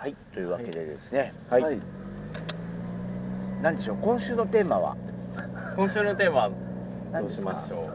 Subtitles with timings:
[0.00, 1.78] はいというわけでですねはい、はい。
[3.60, 4.96] 何でしょう今週のテーマは？
[5.76, 6.48] 今週のテーマ
[7.20, 7.90] どうしましょ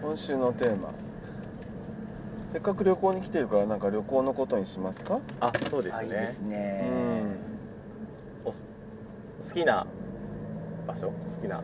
[0.00, 0.88] 今週のテーマ。
[2.54, 5.16] せっかく旅行に来てるからなんか旅行のことにしますか？
[5.16, 5.98] うあそうですね。
[5.98, 6.88] あいいですね。
[8.46, 8.64] おす
[9.46, 9.86] 好きな
[10.86, 11.08] 場所？
[11.08, 11.62] 好きな。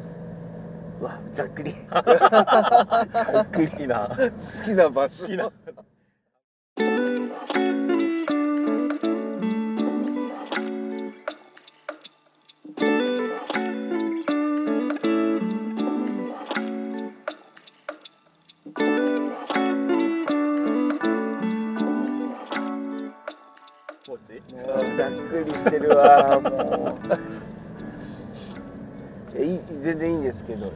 [1.00, 1.72] うわざっくり。
[1.88, 1.94] 好
[3.78, 4.10] きな。
[4.10, 5.22] 好きな場所。
[5.22, 5.50] 好きな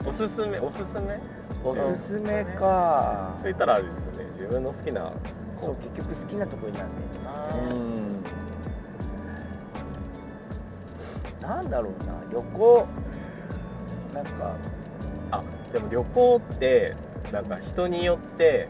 [0.06, 1.18] おすすめおすすめ？
[1.64, 3.34] おすすめか。
[3.36, 4.24] そう言ったらあれですよね。
[4.32, 5.12] 自分の好きな。
[5.58, 8.22] そう結局好きなところになんだようん。
[11.40, 12.86] ななんだろうな旅行。
[14.12, 14.56] なんか。
[15.30, 15.42] あ
[15.72, 16.94] でも旅行って
[17.32, 18.68] なんか人によって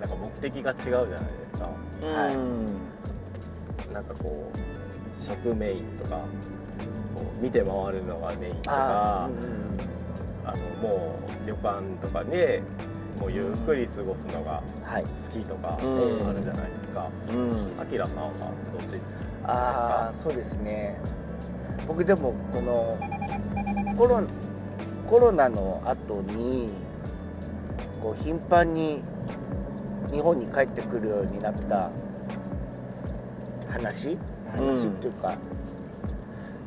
[0.00, 1.18] なんか目的が違うじゃないで
[1.54, 1.66] すか。
[2.02, 2.36] はい。
[3.92, 4.58] なんかこう
[5.22, 6.16] 食メインとか
[7.14, 9.78] こう見て回るのがメインとあかーうんうん
[10.48, 12.62] あのもう旅館とかで
[13.20, 15.04] もうゆっくり過ごすのがはい。
[15.04, 16.36] 好きとかあうん。
[16.36, 17.10] るじゃないですか。
[17.30, 17.52] うん。
[17.80, 18.30] あきらさんは
[18.72, 18.96] どっち？
[19.44, 20.96] ああそうですね。
[21.86, 22.98] 僕でもこの
[23.96, 24.22] コロ
[25.08, 26.70] コロナの後に
[28.02, 29.02] こう頻繁に
[30.10, 31.90] 日本に帰ってくるようになった
[33.70, 34.08] 話？
[34.12, 34.18] うん
[34.56, 35.36] 話っていうか、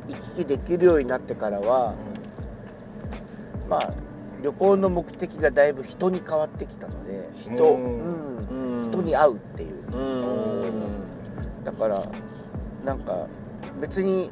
[0.06, 1.94] 行き来できるようになってからは
[3.72, 3.94] まあ
[4.42, 8.82] 旅行の目的がだいぶ人に変わってきたので人、ううん。
[8.82, 8.90] うん。
[8.90, 9.96] 人に会うっていう。
[9.96, 9.98] う
[11.60, 11.64] ん。
[11.64, 12.04] だから
[12.84, 13.26] なんか
[13.80, 14.30] 別に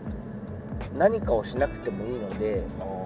[0.99, 2.63] 何かをしなくてもいいので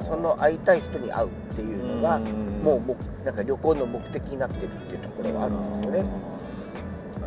[0.07, 6.05] その会いたい人に会うっていうのがもうもうなんか旅行の目的になってるっていうところはあるんですよね。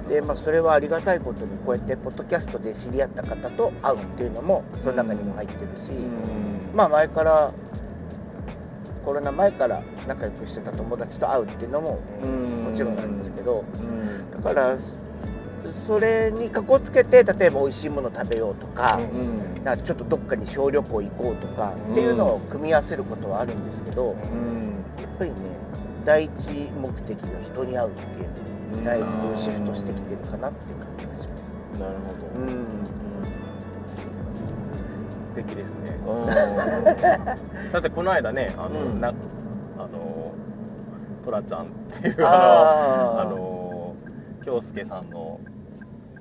[0.09, 5.91] でまあそれはありがたいことにこうやってポッドキャストで知り合った方と会うっていうのもその中にも入ってるし、
[6.73, 7.53] まあ前から
[9.07, 13.63] コロナ前から仲良くしてた友達と会うっていうのももちろんなんですけど
[14.35, 14.77] だから
[15.71, 18.99] それにかこつけて例えば美味しいもの食べようとか。
[19.63, 24.15] なんかちょっとどっかに小旅行行こうとかっていうのを組み合わせることはあるんですけど、
[24.97, 25.35] やっぱりね
[26.05, 28.29] 第一目的が人に会うっていう
[28.75, 31.41] のにだいぶシフトしてきてるかなっていう感じがします。
[31.79, 32.27] なるほど。
[32.39, 32.55] うん。
[33.03, 33.06] 素
[35.37, 35.97] 敵ですね。
[36.07, 36.25] うん。
[37.71, 38.99] だってこの間ねあの、うん。
[38.99, 39.11] なあ
[39.87, 40.33] の
[41.23, 41.67] トラちゃんっ
[42.01, 43.95] ていうあのあの
[44.43, 45.39] 京介さんの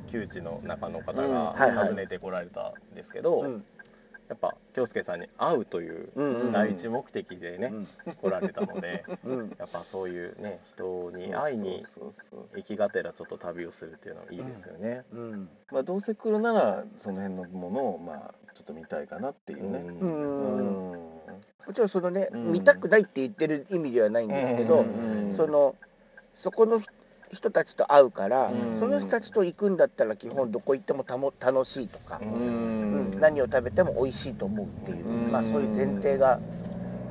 [0.06, 1.30] 旧知の中の方うん。
[1.32, 1.88] がはいはい。
[1.88, 3.64] 訪ねてこられたんですけど、うん。
[4.28, 7.72] やっぱ京介さんに会うといううんうん第一目的でね、
[8.20, 9.56] 来られたので うん。
[9.56, 11.82] やっぱそういうね人に会いに
[12.54, 15.04] 行きがてらちょっと旅をするっていうのはいいですよね。
[15.12, 15.48] うん。
[15.70, 19.84] まあどうせ来るならその辺のものをまあちょっと見たいかなっていうね。
[20.00, 20.58] ううん。
[20.58, 20.72] ん
[21.66, 22.52] もちろんそのね、うん。
[22.52, 25.36] 見たくないって言ってる意味ではないんですけど、うん。
[25.36, 25.74] その
[26.42, 26.90] そこの人
[27.32, 28.78] 人たちと会うから、うん。
[28.78, 33.10] その人たちと行くんだったら基本どこ行ってもたも楽しいとか、ううん。
[33.16, 35.32] ん何を食べても美味しいと思うっていう、うん。
[35.32, 36.40] まあそういう前提が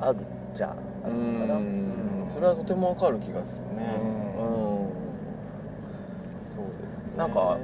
[0.00, 0.74] あるじゃ
[1.04, 1.54] あるのかな。
[1.56, 2.30] うん。
[2.32, 3.84] それはとてもわかる気がするね。
[3.84, 4.88] うん。
[4.88, 5.16] うん。
[6.54, 7.18] そうですね。
[7.18, 7.58] なんか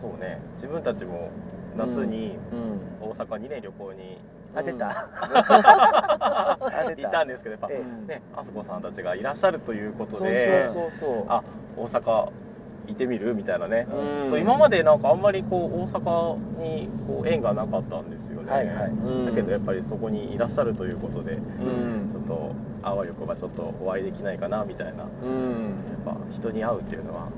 [0.00, 0.40] そうね。
[0.56, 1.30] 自分たちも
[1.76, 3.08] 夏にうん。
[3.08, 4.18] 大阪にね旅行に。
[4.54, 5.08] あ出た。
[6.86, 7.24] 行出た。
[7.24, 11.24] んですけどやっぱ、えねあそこさんたちがいらっしゃるということそうでそうそうそう。
[11.28, 11.42] あ
[11.76, 12.30] 大阪
[12.88, 13.86] 行ってみるみたいなね、
[14.24, 14.30] うん。
[14.30, 18.90] そう今までなんかあんまりこう大阪にこう縁がなかったんですよね、はいはい。
[18.90, 19.26] うん。
[19.26, 22.08] だけどやっぱりそこにいらっしゃるということで、うん。
[22.10, 25.00] ちょっとあわよくばちょっとお会いできないかなみたいな。
[25.00, 25.74] やっうん
[26.04, 27.28] ぱ人に会うっていうのは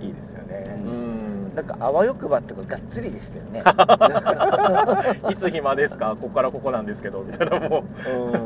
[0.00, 1.54] いいですよね、うん。
[1.54, 3.62] なんかあわよくばとかがっつりでしたよね。
[5.30, 6.10] いつ暇ですか？
[6.20, 8.10] ここからここなんですけどみたいなもう。
[8.10, 8.40] うん。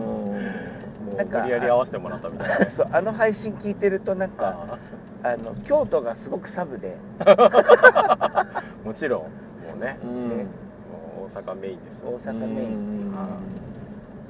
[1.10, 2.54] もなんかう無理やり合わせてもらったみたいな。
[2.70, 4.78] そうあの配信聞いてるとなんか
[5.22, 8.46] ああの京都がすごくサブで、ー
[8.86, 9.28] もちろんも
[9.76, 9.98] うね。
[10.02, 10.28] うん。
[10.30, 10.36] ね。
[10.36, 12.04] もう大阪メインです。
[12.04, 13.12] 大阪メインっていう。
[13.12, 13.16] そ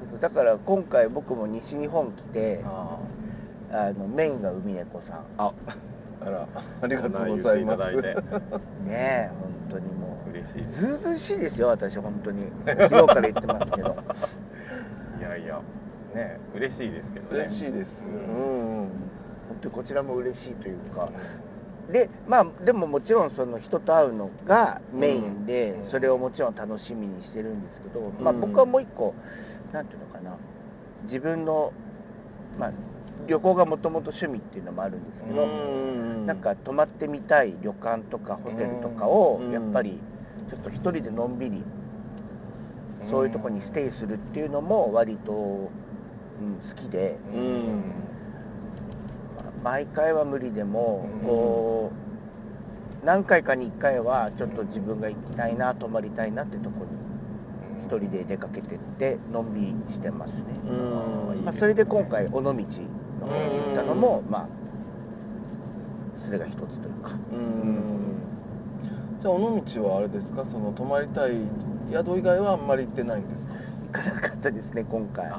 [0.07, 0.19] うそう。
[0.19, 2.97] だから今回僕も西日本来てあ
[3.71, 5.19] あのメインが海猫さん。
[5.37, 5.53] あ
[6.21, 6.47] あら
[6.81, 7.95] ありがとうございます。
[7.95, 8.11] ね
[8.89, 12.51] え本当にも嬉しいずうずうしいですよ私本当に。
[12.65, 13.95] 昨日から言ってますけど。
[15.19, 15.61] いやいや
[16.13, 17.39] ね嬉しいですけどね。
[17.41, 18.05] 嬉しいです。
[18.05, 18.89] うん。
[19.49, 21.09] 本当にこちらも嬉しいというか。
[21.91, 25.85] でまあでももちろんその人と会うのがメインで、うん。
[25.85, 28.23] それをもちろん楽しみにしてるんですけど、うん。
[28.23, 29.13] まあ、僕はもう一個
[29.73, 30.37] なんていうのかな。
[31.03, 31.73] 自分の、
[32.59, 32.71] まあ、
[33.27, 36.25] 旅行がもともと趣味っていうのもあるんですけど、うん。
[36.25, 39.51] なんか泊まってみたい旅館とかホテルとかをうん。
[39.51, 39.99] やっぱり
[40.49, 41.63] ちょっと一人でのんびり
[43.09, 45.69] そういうとこにステイするっていうのも割と、うん、
[46.67, 47.17] 好きで、
[49.63, 51.27] 毎回は無理でもうん。
[51.27, 51.91] こ
[53.03, 56.91] う何回かに1回はちょっと自分が行きたいな泊まりたいなってとこに
[57.83, 60.73] 一人で出かけてってのんびりしてますね、う
[61.39, 61.43] ん。
[61.43, 62.53] まあ、それで今回尾道
[63.25, 64.47] の方に行ったのもまあ
[66.17, 67.11] それが一つというか。
[67.31, 68.17] うん。
[69.19, 70.45] じゃあ尾道はあれですか？
[70.45, 71.31] その泊まりたい
[71.91, 73.53] 宿以外はあんまり行ってないんですか？
[73.53, 75.31] 行かなかったですね今回。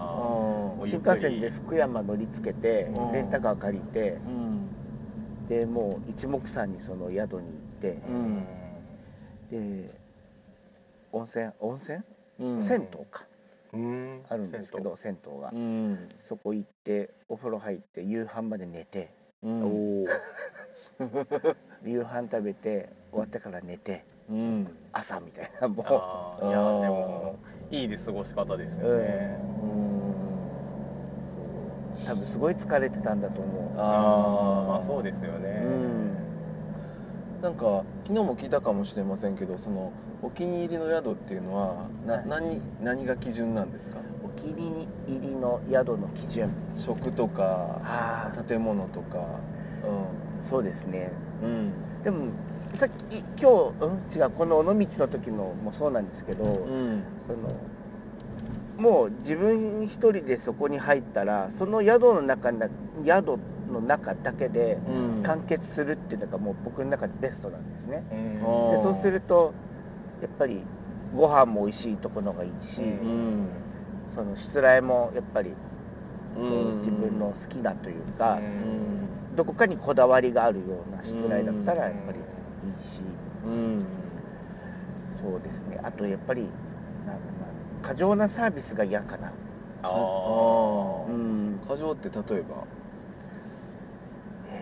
[0.84, 3.12] 新幹線で福山乗り継げてうん。
[3.12, 4.68] レンタカー借りてうん。
[5.48, 7.42] でもう一目散にその宿に行っ
[7.80, 7.98] て。
[8.08, 8.44] うん。
[9.50, 9.90] で
[11.12, 11.50] 温泉？
[11.60, 12.04] 温泉？
[12.40, 12.62] うん。
[12.62, 13.24] 銭湯か。
[13.26, 13.31] うん
[13.72, 13.76] あ
[14.36, 15.40] るんですけど銭湯。
[15.40, 15.50] が。
[15.52, 16.08] うん。
[16.28, 19.10] そこ行ってお風呂入って夕飯まで寝て。
[21.84, 24.68] 夕飯食べて終わってから寝てうん。
[24.92, 26.48] 朝みたいなもあー。
[26.48, 27.38] いやでも
[27.70, 29.38] いいで過ごし方ですよね、
[32.04, 36.14] う多分すごい疲れてたんだと思ああまあそうですようね、うん。
[37.40, 39.92] なんか昨日も聞いたかもしれませんけどその
[40.22, 42.26] お気に入りの宿っていうのはな、はい。
[42.28, 43.98] 何何が基準なんですか？
[44.24, 46.50] お気に入りの宿の基準。
[46.76, 49.26] 食とかあ建物とか。
[50.48, 51.10] そうですね。
[51.42, 51.48] うん。
[51.48, 51.72] うん
[52.04, 52.28] でも
[52.74, 57.02] さっき今日、うん、違うこの尾道の時のもそうなんですけど、うん。
[57.26, 62.68] そのもう自分一人でそこに入ったらその宿の中な
[63.04, 63.38] 宿
[63.70, 65.22] の中だけでうん。
[65.22, 69.54] 完結するっていうのがもう僕の中でベストなんですね、でそうすると
[70.22, 70.62] やっぱり
[71.14, 73.46] ご飯も美味しいところがいいし、うんうん
[74.14, 75.48] そのしつらいもやっぱり
[76.34, 76.76] こううん。
[76.78, 79.36] 自分の好きなというか、うん。
[79.36, 83.00] どこかにこだわりがあるようなしつらいだったらやっぱりいいし、
[83.46, 83.82] うん。
[85.22, 85.80] そうですね。
[85.82, 86.50] あとやっぱりなん
[87.82, 89.28] 過剰なサービスが嫌かな。
[89.82, 91.06] ああー。
[91.08, 91.58] うん。
[91.66, 92.54] 過剰って例えば？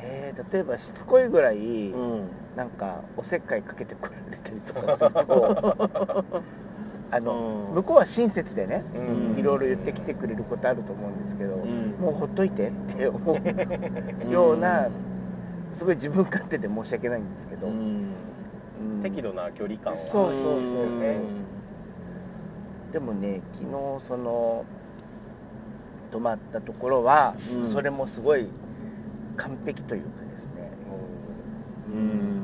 [0.02, 2.24] えー例えばしつこいぐらい、うん
[2.56, 5.74] なんかおせっかいかけてこられたりとかすると
[7.12, 7.74] あの、うん。
[7.76, 9.38] 向こうは親切でね、うん。
[9.38, 11.96] いろいろ言ってきてくれることあると思うんですけど、ん。
[11.98, 14.88] もうほっといてって思うような
[15.74, 17.68] すごい自分勝手で申し訳ないんですけど、
[19.02, 19.98] 適度な距離感は。
[19.98, 20.86] そうそうそうそう。
[20.86, 21.20] ですね
[22.92, 23.70] でもね昨日
[24.06, 24.64] その
[26.10, 27.72] 泊まったところは、うん。
[27.72, 28.46] それもすごい
[29.36, 30.19] 完璧というか
[31.92, 32.42] うん。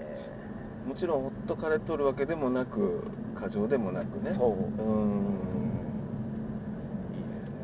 [0.00, 4.30] えもちろんほっとかれとるわけでもなく過剰でもなくね。
[4.30, 4.50] ーそう。
[4.50, 5.18] うん。
[7.12, 7.56] いいですね。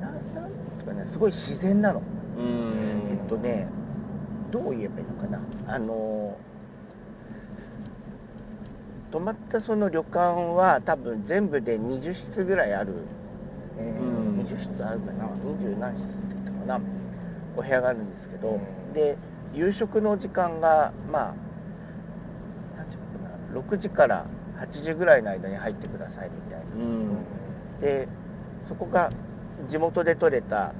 [0.00, 0.10] な
[0.40, 2.02] なんていうかねすごい自然なの、
[2.38, 2.74] うん。
[3.10, 3.68] えっとね
[4.50, 5.40] どう言えばいいのかな。
[5.66, 6.36] あの
[9.10, 12.94] 泊まったその旅館は多分全部で20室ぐらいある。
[13.78, 14.38] うん。
[14.38, 15.26] 20室あるかな。
[15.44, 16.80] 20何室って言ったかな。
[17.56, 18.92] お部屋があるんですけど、うん。
[18.94, 19.18] で
[19.54, 21.34] 夕食の時間がまあ
[22.76, 24.26] 何時かな6時から
[24.58, 26.64] 8時ぐらいの間に入ってくださいみたいな。
[26.74, 27.80] うん。
[27.80, 28.08] で
[28.68, 29.10] そこが
[29.68, 30.72] 地元で採れた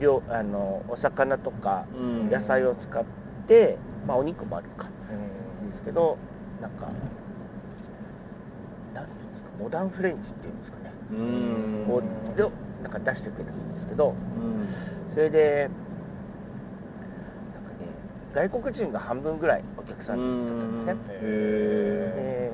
[0.00, 2.30] 量あのお魚とかうん。
[2.30, 3.04] 野菜を使っ
[3.46, 4.88] て、まあお肉もあるか
[5.70, 6.18] ですけど
[6.60, 6.88] なんか
[9.08, 11.84] ていうんですかモダンフレンチっていうんですかね、うん。
[11.86, 12.44] こうで
[12.82, 14.68] なんか出してくれるんですけどうん。
[15.14, 15.70] それで
[18.34, 22.52] 外国人が半分ぐらいお客さんだったんですね、へ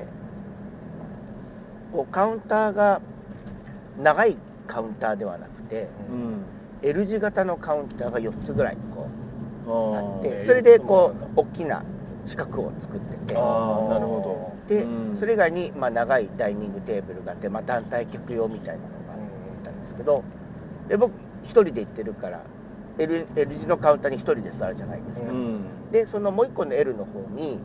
[1.91, 3.01] でこうカウンターが
[4.01, 6.45] 長いカウンターではなくてえうん。
[6.81, 9.07] L 字型のカウンターが4つぐらいこ
[9.67, 11.83] うあってそれで4つもこう大きな
[12.25, 13.43] 四角を作っててなる
[14.07, 15.15] ほで、うん。
[15.17, 19.15] それ以外に、まあ、長いダイニングテーブルがあって、まあ、団体客用みたいなのがあ
[19.61, 20.23] ったんですけど
[20.89, 21.11] で僕
[21.43, 22.41] 一人で行ってるから
[22.97, 25.61] L, L 字のカウンターに一人で座るじゃないですか、うん。
[25.91, 27.59] でそのもう一個の L の方に、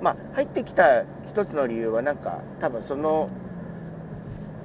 [0.00, 3.28] まあ入ってきた一つの理由はなんか多分その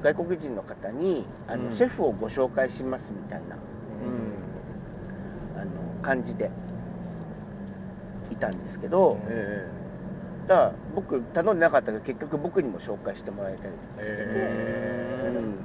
[0.04, 1.74] 外国人の方にあの、うん。
[1.74, 3.56] シェフをご紹介しますみたいな
[5.60, 5.72] あの
[6.04, 6.52] 感じで
[8.32, 9.20] いたんですけど、
[10.52, 15.56] から僕頼んでなかったけど結局僕にも紹介してもらえたりとかしてて、うん。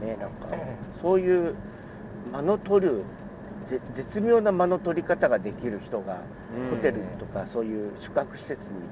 [0.00, 0.48] でねなんか
[1.02, 1.54] そういう
[2.32, 3.04] 間の取る
[3.66, 6.22] ぜ絶妙な間の取り方ができる人が
[6.56, 6.76] うん。
[6.76, 8.88] ホテルとかそういう宿泊施設にいる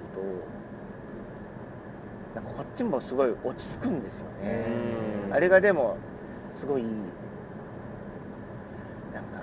[2.35, 4.67] となんかこっちもすごい落ち着くんですよね。
[5.29, 5.35] うん。
[5.35, 5.97] あれがでも
[6.55, 6.83] すごい。
[6.83, 6.89] な
[9.23, 9.41] んか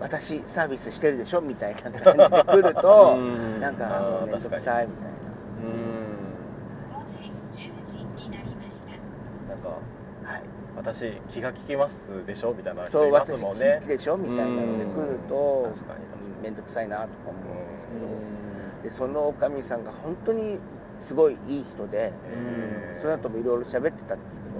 [0.00, 3.60] 私サービスしてるでしょみたいな感じで来るとうん。
[3.60, 5.18] なんかあーもうめんどくさいみたいな。
[5.18, 5.20] ん。
[9.62, 9.68] か
[10.24, 10.42] な、はい、
[10.76, 13.80] 私気が利きますでしょみたいな人そういます私もんね。
[13.82, 15.70] 聞きでしょみたいなので来ると
[16.42, 17.98] 面倒くさいなとか思うんですけど。
[18.06, 18.82] うん。
[18.82, 20.58] でそのおかみさんが本当に
[20.98, 22.12] すごいいい人で
[23.02, 24.50] その後もいろいろ喋ってたんですけど。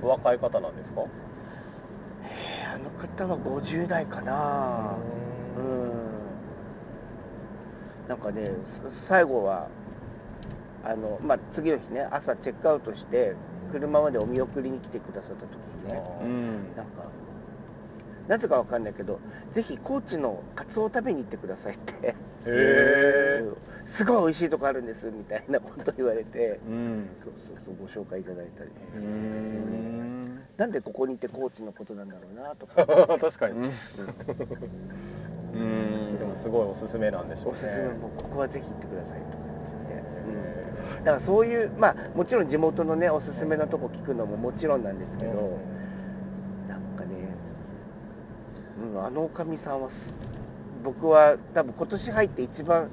[0.00, 1.02] お若い方なんですか？
[1.02, 1.08] えー
[2.78, 4.96] あの方は50代かな。
[5.56, 6.08] うん。
[8.08, 9.68] なんかねす最後は
[10.84, 13.34] あの、まあ、次の日ね朝チェックアウトして
[13.72, 15.50] 車までお見送りに来てくださった時
[15.84, 16.02] にね。
[16.22, 17.10] うんなんか
[18.28, 19.20] なぜかわかんないけど
[19.52, 22.14] ぜひ高知のカツオを食べに行ってくださいって。
[23.84, 26.60] すごい美味しいとこあるんですみたいなこと言われて。
[26.66, 27.08] うん。
[27.24, 28.70] そうそうそうご紹介いただいたり。
[28.96, 30.07] うん
[30.58, 32.84] なんでここにいて高知のことなんだろうなとか。
[33.18, 33.70] 確かに。
[35.54, 36.18] うん。
[36.18, 37.52] でもすごいおすすめなんでしょうね。
[37.52, 45.58] おすすめもここはぜひ行ってくださいとか言って、へだからそういうまあもちろん地元のねおすすめのとこ聞くのももちろんなんですけど、
[46.68, 47.14] なんかね、
[48.94, 50.18] うん、あのおかみさんはす
[50.82, 52.90] 僕は多分今年入って一番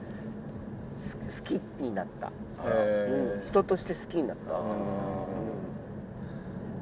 [1.00, 2.32] す好きになった、
[2.64, 5.15] へうん、人として好きになったおかみさん、うん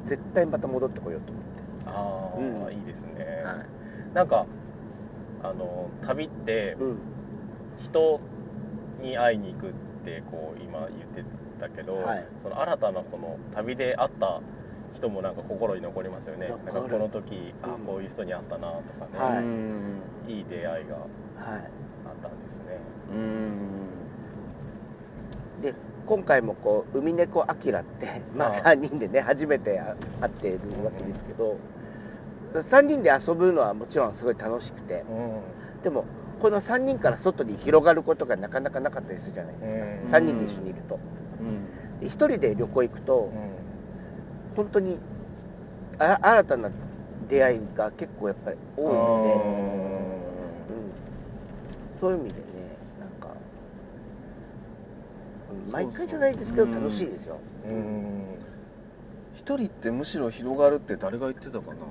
[0.06, 2.74] 絶対また戻ってこようと思って、ああ、うん。
[2.74, 4.16] いいですね、はい。
[4.16, 4.46] なんか
[5.42, 6.98] あの旅ってうん。
[7.84, 8.22] 人
[9.02, 9.74] に会いに行くっ
[10.06, 11.24] てこう今言って
[11.60, 12.26] たけど、はい。
[12.42, 14.42] その新たなその旅で会った
[14.94, 16.50] 人もなんか心に残りますよね。
[16.50, 17.86] なんかこの時、あうん。
[17.86, 19.42] こういう人に会ったなとかね、は
[20.28, 20.34] い。
[20.34, 21.08] い、い出会いがはい。
[22.06, 22.80] あったんですね。
[25.62, 25.74] で
[26.06, 29.82] 今回もこう海猫アキラって、まあ、はい3人でね初めて
[30.20, 31.58] 会っているわけですけど、
[32.54, 35.04] 3人で遊ぶのはもちろんすごい楽しくて。
[35.84, 36.06] でも
[36.40, 39.82] この3人から外に広がることがなかなかなかったりするじゃないですか、
[40.20, 40.26] うん。
[40.28, 41.00] 3人で一緒にいると。
[42.02, 43.32] で1人で旅行行くと
[44.56, 44.98] 本当に
[46.00, 46.70] あ新たな
[47.30, 49.34] 出会いが結構やっぱり多いので、
[51.94, 52.42] うん、そういう意味でね
[53.00, 53.34] なんか、うんそうそ
[55.43, 57.72] う毎回じゃないですけど楽しいですよ、うん。
[57.72, 58.14] うん
[59.36, 61.82] 一人ってむしろ広がるって誰が言ってたかな？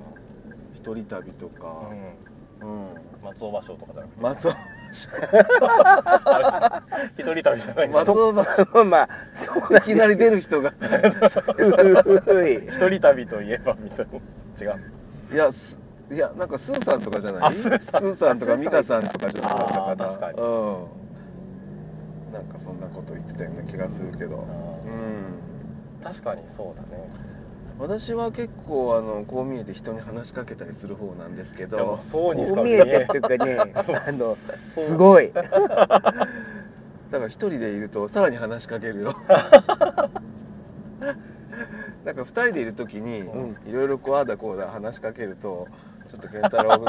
[0.73, 1.87] 一人旅とか。
[2.61, 2.87] うん。
[3.21, 4.21] 松尾芭蕉とかじゃなくて。
[4.21, 4.51] 松尾
[7.19, 8.83] 一人旅じゃない松尾芭蕉。
[8.85, 9.09] まあ
[9.45, 10.73] そういきなり出る人が。
[10.81, 10.87] 一
[12.89, 14.13] 人旅といえばみたいな。
[14.73, 14.79] 違う。
[15.33, 15.77] いやす
[16.11, 17.43] いやなんかスーさんとかじゃない？
[17.43, 18.39] あスーさん。
[18.39, 20.05] とか美香さんとかじゃなかったかな。
[20.07, 20.39] 確かに。
[20.39, 20.85] うん
[22.33, 24.37] なんかそんなこと言ってたような気がするけど。
[24.85, 26.03] うん。
[26.03, 27.07] 確かにそうだね。
[27.79, 31.95] 私は結構あのこう見えて人に話しかけたりする方なんですけど。
[31.95, 33.37] そうにしこか見えう見えてっていう。
[33.37, 35.31] かねあのすごい。
[35.31, 35.47] だか
[37.11, 39.15] ら一人でいるとさらに話しかけるよ
[42.03, 43.55] なんか二人でいる時にうん。
[43.67, 45.67] いろいろこうああだこうだ話しかけると
[46.13, 46.85] ちょっと健太郎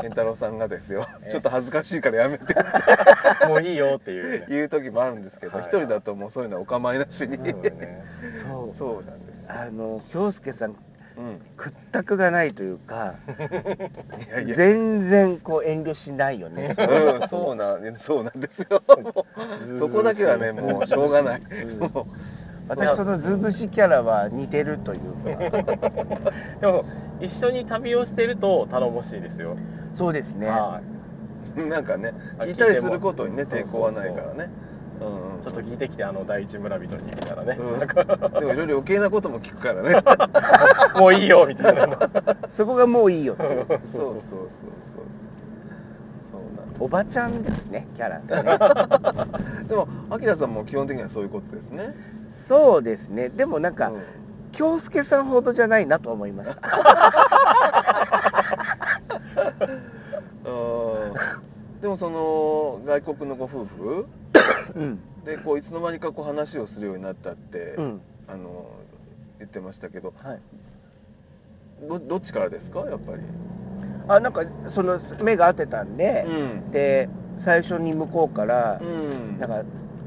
[0.00, 1.06] 健太郎さんがですよ。
[1.22, 1.30] ええ。
[1.32, 2.54] ちょっと恥ずかしいからやめて。
[3.46, 4.46] もういいよっていうね。
[4.48, 5.66] 言う時もあるんですけどはい。
[5.66, 7.36] 一人だともうそういうのはお構いなしに。
[7.36, 8.04] そうだね。
[8.42, 8.72] そう。
[8.72, 9.44] そうなんです。
[9.48, 10.76] あの京介さん
[11.16, 11.40] うん。
[11.56, 13.14] 屈託がないというか
[14.56, 16.74] 全然こう遠慮しないよね。
[16.76, 18.82] うん、そうなんそうなんですよ。
[19.78, 21.42] そこだけはね、もうしょうがない。
[21.78, 22.33] もう
[22.68, 26.32] 私そのズうずうしいキャラは似てるというか。
[26.60, 26.84] でも
[27.20, 29.56] 一緒に旅をしてると頼もしいですよ。
[29.92, 30.48] そうですね。
[30.48, 30.80] は
[31.56, 32.12] なんかね、
[32.48, 34.50] いたりすることにね、抵抗はないからね。
[35.00, 37.78] うんちょっと聞いてきてあの第一村人にみたいなね、うん。
[37.78, 38.04] なんか。
[38.04, 40.02] でもいろいろ余計なことも聞くからね。
[40.98, 41.86] もういいよみたいな。
[42.56, 43.48] そこがもういいよそう。
[43.48, 45.02] そうそうそうそう。
[46.32, 48.20] そうなんおばちゃんですねキャラ。
[48.26, 51.94] がねでも、あきらさんも基本的にはそういうことですね。
[52.46, 53.28] そうですね。
[53.28, 54.02] でもなんか、うん。
[54.52, 56.60] 京介さんほどじゃないなと思いました。
[60.46, 61.14] うん
[61.82, 64.06] でもその外国のご夫婦
[64.76, 65.00] うん。
[65.24, 68.00] でこういつの間にかこう話をするようになったって、うん。
[68.28, 68.66] あの
[69.38, 70.40] 言ってましたけどはい。
[71.88, 72.80] どどっちからですか？
[72.80, 73.22] やっぱり。
[74.06, 76.24] あなんかその目が合ってたんで、
[76.68, 76.70] ん。
[76.70, 77.08] で
[77.38, 79.38] 最初に向こうから、うん。
[79.40, 79.62] なんか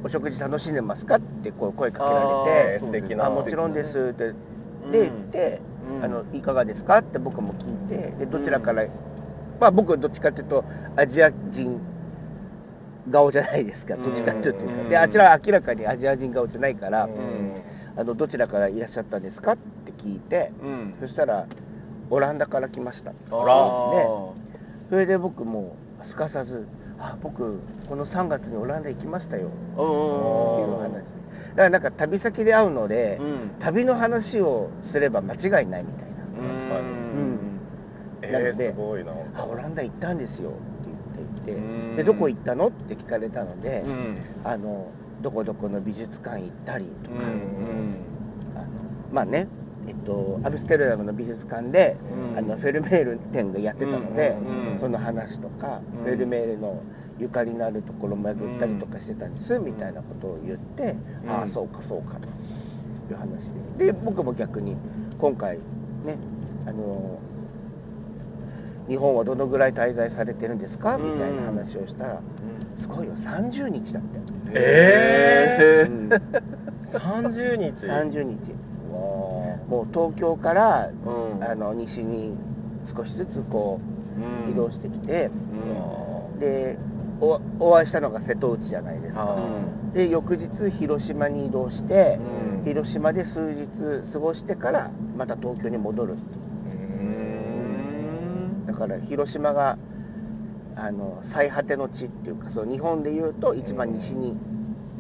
[0.08, 1.18] お食事楽しんでますか？
[1.18, 2.22] ってこう声かけら
[2.70, 3.26] れてそう素敵な。
[3.26, 4.14] あもちろんです。
[4.14, 4.34] って
[4.90, 5.60] でって、
[5.90, 6.06] うん。
[6.06, 7.00] あのいかがですか？
[7.00, 8.86] って僕も聞いてでどちらから、
[9.60, 10.64] まあ僕はどっちかっていうと
[10.96, 11.82] アジア人
[13.12, 13.98] 顔じゃないですか。
[13.98, 14.88] どっちかっていうと、うん。
[14.88, 17.62] であちらは明らかにアジア人顔じゃないから、うん。
[17.98, 19.54] あのどちらからいらっしゃったんですか？
[19.54, 20.94] って聞いて、うん。
[21.02, 21.48] そしたら
[22.10, 23.12] オランダから来ました。
[23.12, 24.32] あらー。
[24.90, 26.66] それで僕もすかさず
[27.00, 30.92] 「あ僕この3月にオランダ行きましたよ」っていううん話。
[30.92, 31.06] だか
[31.56, 33.52] らなんか旅先で会うので、うん。
[33.60, 36.10] 旅の話をすれば間違いないみたい
[36.42, 36.54] な。
[36.54, 37.40] 確かにうん。
[38.22, 41.94] えー、なのですごいな「あオランダ行ったんですよ」って言ってうん。
[41.94, 44.18] いて「でどこ行ったの?」って聞かれたので、うん。
[44.44, 44.88] あの
[45.22, 47.96] どこどこの美術館行ったりとか、うん。
[48.56, 48.66] あの
[49.12, 49.48] まあね
[49.88, 52.38] えっと、アムステルダムの美術館で、うん。
[52.38, 56.04] あのフェルメール展がやってたので、うんうんその話とか、うん。
[56.04, 56.84] フェルメールの
[57.20, 61.32] ゆかりのあるところを巡ったりとかしてたんです、みたいなことを言って、うん。
[61.32, 63.88] ああそうかそうかという話で。
[63.88, 64.76] で僕も逆に
[65.18, 65.58] 今回
[66.06, 66.18] ね
[66.68, 67.20] あの
[68.88, 72.22] 日本はどのぐらい滞在されてるんですかみたいな話をしたら、
[72.78, 74.20] すごいよ30日だって、
[74.54, 76.10] えうん。
[76.92, 77.86] 30日。
[77.86, 78.52] 30日。
[78.52, 78.67] わ
[79.68, 81.44] もう東京から、うん。
[81.44, 82.34] あの西に
[82.96, 83.80] 少しずつこ
[84.18, 84.52] ううん。
[84.52, 85.30] 移動してきて、
[86.34, 86.40] うん。
[86.40, 86.78] で
[87.20, 89.34] おお会いしたのが瀬戸内じゃないですあか。
[89.34, 92.20] うんで翌日広島に移動して、
[92.60, 92.64] うん。
[92.66, 96.42] 広島で数日過ごしてからまた東京に戻るっていう。
[97.02, 97.04] う
[98.64, 98.66] ん。
[98.68, 99.78] だから広島が
[100.76, 104.38] あの最果ての地っていうかその日本でいうと一番西に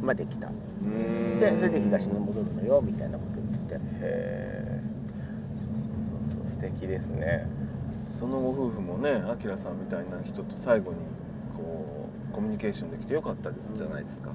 [0.01, 0.51] まで来た、う
[0.85, 1.39] ん。
[1.39, 4.81] でそれで東に戻るのよみたいなこと言っててへえ
[5.57, 5.91] そうそう
[6.33, 7.47] そうそう素敵ですね。
[8.19, 10.97] そのご夫婦もね、あきらさんみたいな人と最後に
[11.55, 14.31] こうコミュニケーションできてよかったですじゃないですか。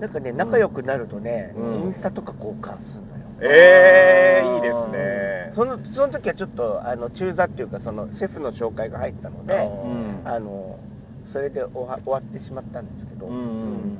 [0.00, 1.74] なんかね仲良くなるとね、うん。
[1.74, 5.50] インスタとか交換するのよ、えー、いいですね。
[5.52, 10.78] そのその時はちょっとあの中座っていうかそのシェフの紹介が入ったのでうんあの
[11.26, 13.98] それで終わ終わってしまったんですけど、うん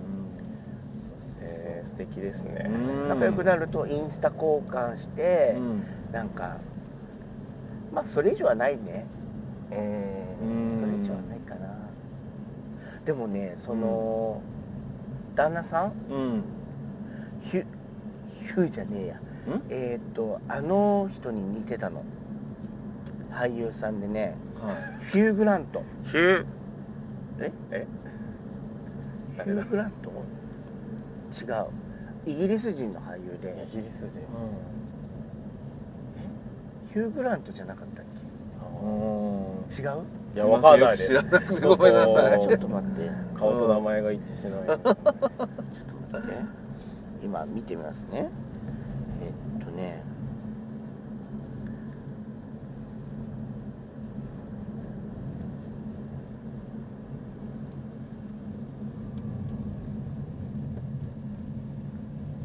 [1.41, 2.67] えー、素敵ですね。
[2.67, 3.09] うん。
[3.09, 5.83] 仲良くなるとインスタ交換して、うん。
[6.13, 6.59] なんか
[7.93, 9.07] まあそれ以上はないね、
[9.71, 10.79] ううん。
[10.79, 11.69] んそれ以上はないかな。
[13.05, 14.43] でもねその、
[15.35, 15.93] 旦那さん？
[16.11, 16.43] うん。
[17.41, 17.67] ヒュ
[18.47, 19.15] ヒューじゃねえや。
[19.15, 19.21] ん？
[19.71, 22.05] えーっとあの人に似てたの。
[23.31, 24.35] 俳優さんでね。
[24.61, 24.77] はい。
[25.13, 25.83] ヒュー・グラント。
[26.05, 26.45] ヒュ
[27.41, 27.53] え？
[27.71, 27.87] え？
[29.37, 30.11] ヒュー・グラント？
[30.11, 31.67] 違う。
[32.27, 33.67] イギリス人の俳優で。
[33.73, 34.21] イギリス人
[36.93, 38.05] ヒュー・グラントじゃなかったっ
[38.83, 40.03] うんけ違う？
[40.35, 43.11] いやわかんないです知らなくてごめんなさいちょっと待って。
[43.37, 44.67] 顔と名前が一致しない。
[44.67, 44.89] ちょっと
[46.13, 46.37] 待って。
[47.23, 48.29] 今見てみますね。
[49.23, 50.03] えっとね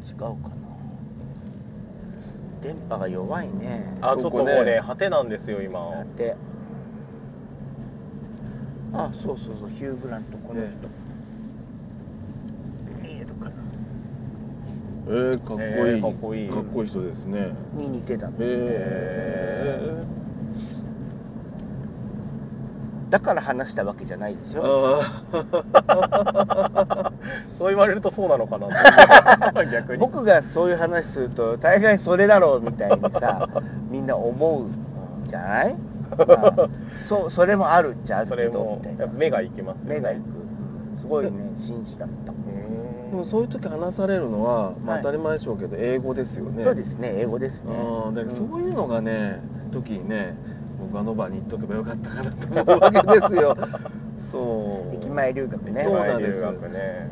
[0.08, 0.34] 違うかな
[2.98, 3.96] が弱いね。
[4.00, 5.78] あちょっともうねね果てなんですよ今。
[5.90, 6.36] だって。
[8.92, 10.88] あそうそうそうヒュー・グラントこの人、
[13.02, 13.52] 見えるかな。
[15.08, 16.48] えー、かっこいい、えーかっこいい。
[16.48, 17.50] かっこいい人ですね。
[17.74, 18.32] に似てたの。
[18.32, 20.04] へえ
[23.10, 24.62] だから話したわけじゃないですよ。
[24.64, 25.22] あ
[27.58, 28.66] そう言われるとそうなのかな。
[29.52, 29.98] と 逆に。
[29.98, 33.48] 僕がそういう話すると大概それだろうみたいにさ
[33.90, 34.64] みんな思う
[35.28, 35.76] じゃない、
[36.16, 36.68] まあ
[37.04, 39.12] そうそれもあるっちゃあるけそれもどみたいな。
[39.12, 39.94] 目がいきますよね。
[39.96, 40.20] 目がいく。
[41.00, 42.38] すごいね紳士だった、で
[43.14, 45.02] もんそういう時話されるのは、まあ、はい。
[45.02, 46.64] 当たり前でしょうけど英語ですよね。
[46.64, 47.76] そうですね英語ですね。
[47.76, 49.40] あーだからそううんいうのがね、
[49.70, 50.36] 時にね
[50.86, 53.56] 僕あの場に行っとけばよかったかなと思うわけですよ。
[54.18, 54.94] そう。
[54.94, 55.84] 駅前留学ね。
[55.84, 56.40] そうなんです。
[56.42, 57.08] ね。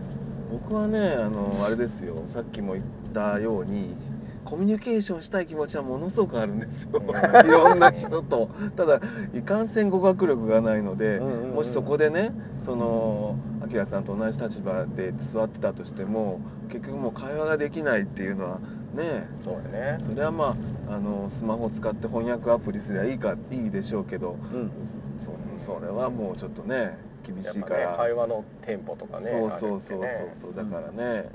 [0.50, 2.22] 僕はねあのあれですよ。
[2.28, 3.96] さっきも言ったように
[4.44, 7.02] コミュニケーションしたい気持ちはものすごくあるんですよ。
[7.04, 7.48] うん。
[7.48, 8.50] いろんな人と。
[8.76, 9.00] ただ
[9.34, 11.54] いかんせん語学力がないので、うんうんうん。
[11.56, 12.32] もしそこでね
[12.64, 18.58] そのアキラさんと同じ立場で座ってたとしても結局もう会話ができないっていうのは
[18.94, 19.26] ね。
[19.42, 19.96] そうだね。
[19.98, 20.56] それはまあ
[20.88, 24.70] あのスマホを使って翻訳アプリすりゃいいかいいでしょうけどうん。
[25.16, 31.30] そそれはもうちょっとね厳しいから、会話のテンポとかねそうそうそうそうそう、だからね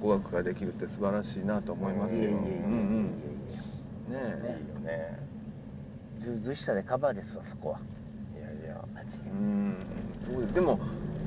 [0.00, 3.12] 語学ができるって素晴らしいなと思いますよ、いえいえいえいえうんうん。
[4.12, 5.18] ねいいえよね。
[6.18, 7.78] ずうずうしさでカバーですわそこは。
[8.36, 8.84] いやいや。
[9.26, 9.76] うん
[10.22, 10.54] そうです。
[10.54, 10.78] でも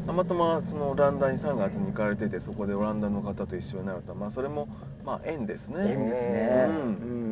[0.05, 4.67] たまたまそのオランダに3月に行かれててそこでオランダの方と一緒になるとまあそれも
[5.03, 5.91] まあ縁ですね。
[5.91, 6.65] 縁ですね。
[6.67, 6.75] うん。
[6.75, 6.79] う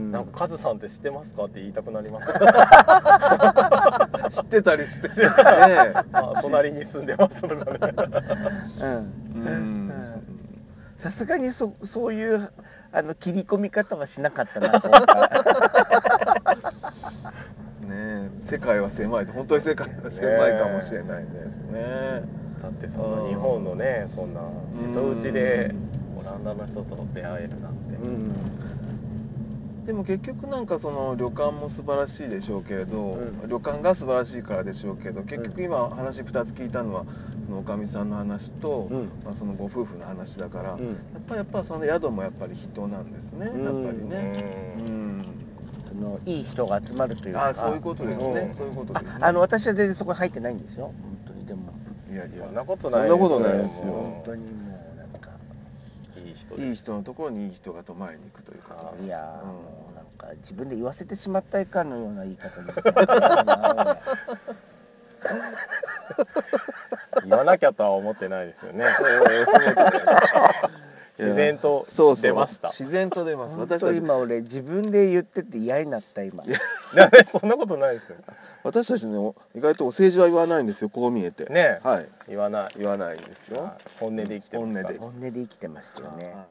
[0.09, 0.11] ん。
[0.11, 2.33] なんかカズさんって知ってますかって言いたくなります。
[4.41, 5.13] 知ってたりしてね
[6.13, 7.63] あ隣に住んでますとかね。
[8.79, 9.47] うんうん。
[9.47, 9.93] うん。
[10.97, 12.51] さすがにそそういう
[12.91, 15.29] あの切り込み方はしなかったなと思った。
[17.81, 18.29] ねえ。
[18.39, 19.25] 世界は狭い。
[19.25, 22.23] 本当に世界は狭いかもしれないですね
[22.63, 24.39] だってそんな日本のねそんな
[24.71, 25.75] 瀬戸内で
[26.17, 29.85] オランダの人と出会えるなんて、うん。
[29.85, 33.49] でも結局なんかその旅館も素晴らしいでしょうけれど、うん。
[33.49, 37.03] 旅館が素晴らしいからでしょうけど結局今話2つ聞いたのは
[37.45, 39.11] そのおかみさんの話と、うん。
[39.25, 40.87] まあ、そのご夫婦の話だから、うん。
[40.87, 43.63] やっぱりやっぱその宿もやっぱり人なんですね、うん。
[43.65, 44.75] やっぱりね。
[44.77, 45.19] ううん。
[45.19, 45.25] ん
[45.89, 47.49] そのいい人が集まるというか。
[47.49, 48.53] あそういうことですね、うん。
[48.53, 50.93] そういうことです、ね、ああの私は全然そこ入ってないんですよ。
[51.01, 51.45] 本当に。
[51.45, 51.73] でも
[52.13, 52.37] いやいや。
[52.37, 53.87] そんなことないそんなことないですよ。
[53.87, 55.31] もう本当にもうなんか
[56.15, 56.55] いい人。
[56.55, 59.05] いい人のところにいい人が泊まりに行くということです。
[59.05, 59.47] いやー、うん。
[59.49, 62.71] もうなんか自分で言わせてしまったかのような言い方で
[67.25, 68.85] 言わなきゃとは思ってないですよね
[71.17, 72.69] 自然と出ました。
[72.69, 73.55] 自然と出ます。
[73.55, 76.43] 本私たち当今俺自分で言ってて嫌になった今。
[77.31, 78.15] そんなことないですよ。
[78.63, 81.45] 私たちね意外とお政治は言わないんですよこう見えて。
[81.45, 81.87] ねえ。
[81.87, 82.07] はい。
[82.29, 82.73] 言わない。
[82.77, 83.61] 言わないんですよ。
[83.61, 83.71] はい。
[83.99, 86.33] 本音で生きてます本音本音で生きてましたよね。
[86.33, 86.45] は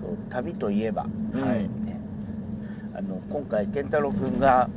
[0.00, 1.42] そう旅といえば、うん。
[1.42, 1.64] はい。
[1.64, 1.68] ね、
[2.94, 4.70] あの今回健太郎君が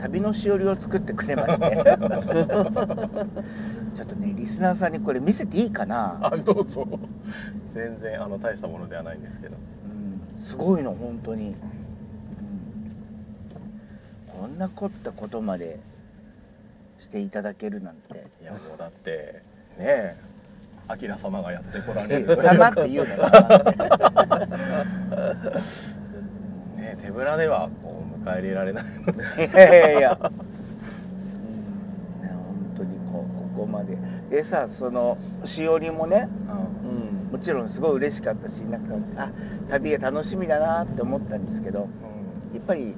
[0.00, 1.76] 旅のしおりを作ってくれまして。
[3.96, 6.88] ちょっとねリスナーさんにこれ見せていいかな、あどうぞ。
[7.74, 9.56] 全然あの大したものではないんですけど。
[10.38, 11.56] うん、すごいの本当に、うん、
[14.40, 15.78] こんな凝ったことまで
[17.00, 18.26] していただけるなんて。
[18.40, 19.42] いやもうだって
[19.78, 20.16] ねえ
[20.88, 22.36] 明様がやってこられえる。
[22.42, 23.16] 様って言うの
[26.76, 28.88] ねえ手ぶらではこう迎え入れられないい
[29.54, 30.36] やいやいや、うん
[32.22, 33.84] ね、本当にこうここま
[34.30, 36.28] ででさそのしおりもね
[36.84, 37.32] うん。
[37.32, 39.30] もちろんすごい嬉しかったしなんかあ
[39.68, 41.86] 旅が楽しみだなって思ったんですけどや
[42.60, 42.94] っぱり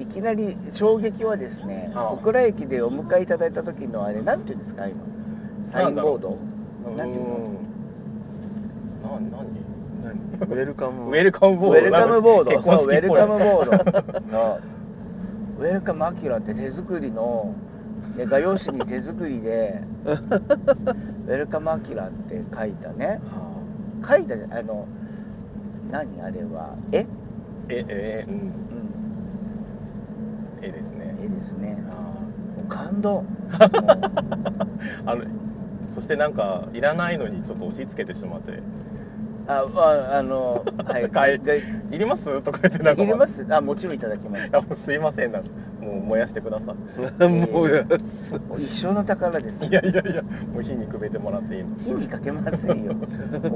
[0.00, 4.96] いきなり衝撃はですね小倉駅でお迎えいただいた時のあれなんていうんですか今。
[5.70, 6.38] サインボード。
[6.86, 7.38] うんなんていうの？
[9.02, 9.30] な何？
[10.02, 10.14] 何？
[10.50, 11.06] ウェルカム。
[11.08, 11.78] ウェルカムボード。
[11.78, 12.50] ウェルカムボード。
[12.50, 13.70] 結そうウェルカムボード。
[15.58, 17.54] Welcome アキラって手作りの
[18.16, 23.20] ね画用紙に手作りで Welcome アキラって書いたね。
[24.06, 24.86] 書いたじゃんあの
[25.90, 26.74] 何あれは？
[26.92, 27.06] 絵、
[27.68, 28.34] ええうん。
[28.34, 28.36] う
[30.60, 31.16] ん、絵ですね。
[31.24, 31.78] 絵ですね。
[31.90, 31.94] あ。
[31.94, 32.28] も
[32.64, 33.24] う感動。
[35.06, 35.24] あの
[35.90, 38.60] そしてなんかいらないのにちょっと押し付けてしまって。
[39.46, 41.08] あああのはい。
[41.10, 42.42] 買いでいります？
[42.42, 43.02] とか言ってなんか。
[43.02, 43.46] いります。
[43.48, 44.48] あもちろんいただきます。
[44.48, 45.32] いやもうすいません。
[45.32, 45.48] なんか
[45.84, 46.74] もう燃やしてくださ
[47.28, 49.64] もうやもう一生の宝です。
[49.64, 51.76] いいやいやいやもう火にくべてもらっていいの。
[51.76, 52.94] 火にかけませんよ。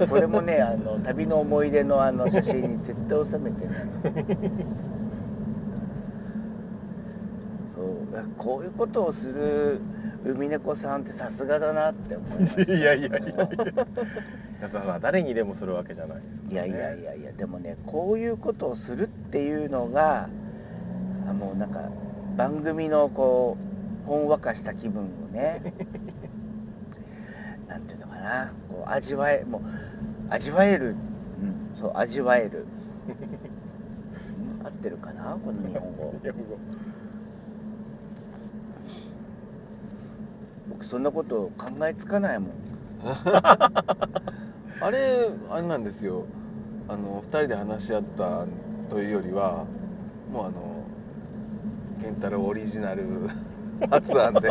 [0.08, 3.74] これもねあの旅の思い出のあの写真に絶対収めてね
[7.74, 7.86] そう。
[8.36, 9.80] こういうことをする
[10.26, 12.62] 海猫さんってさすがだなって思いました。
[12.74, 14.98] いやいやいやいや。
[15.00, 16.68] 誰にでもするわけじゃないですからね。
[16.68, 20.28] いやいやいやいやでもねこういうことをするっていうのが
[21.28, 21.80] あもうなんか
[22.38, 23.56] 番組のこ
[24.04, 25.74] うほんわかした気分をね
[27.66, 29.62] なんていうのかなこう味わえもう
[30.30, 30.94] 味わえる、
[31.42, 32.64] うん、そう味わえる。
[33.08, 36.14] うん合ってるかなこの日本語。
[36.22, 36.58] 日本語。
[40.68, 42.50] 僕そんなこと考えつかないもん。
[44.80, 46.26] あれあれなんですよ。
[46.88, 48.46] あの2人で話し合った
[48.88, 49.64] というよりは
[50.32, 50.77] もうあの
[52.08, 53.28] 健太郎オリジナル
[53.90, 54.48] 発案で。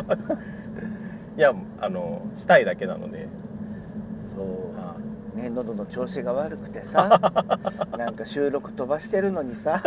[1.38, 3.28] いやあのしたいだけなので。
[4.26, 5.38] そう。
[5.38, 7.20] ね喉の調子が悪くてさ
[7.98, 9.84] なんか収録飛ばしてるのにさ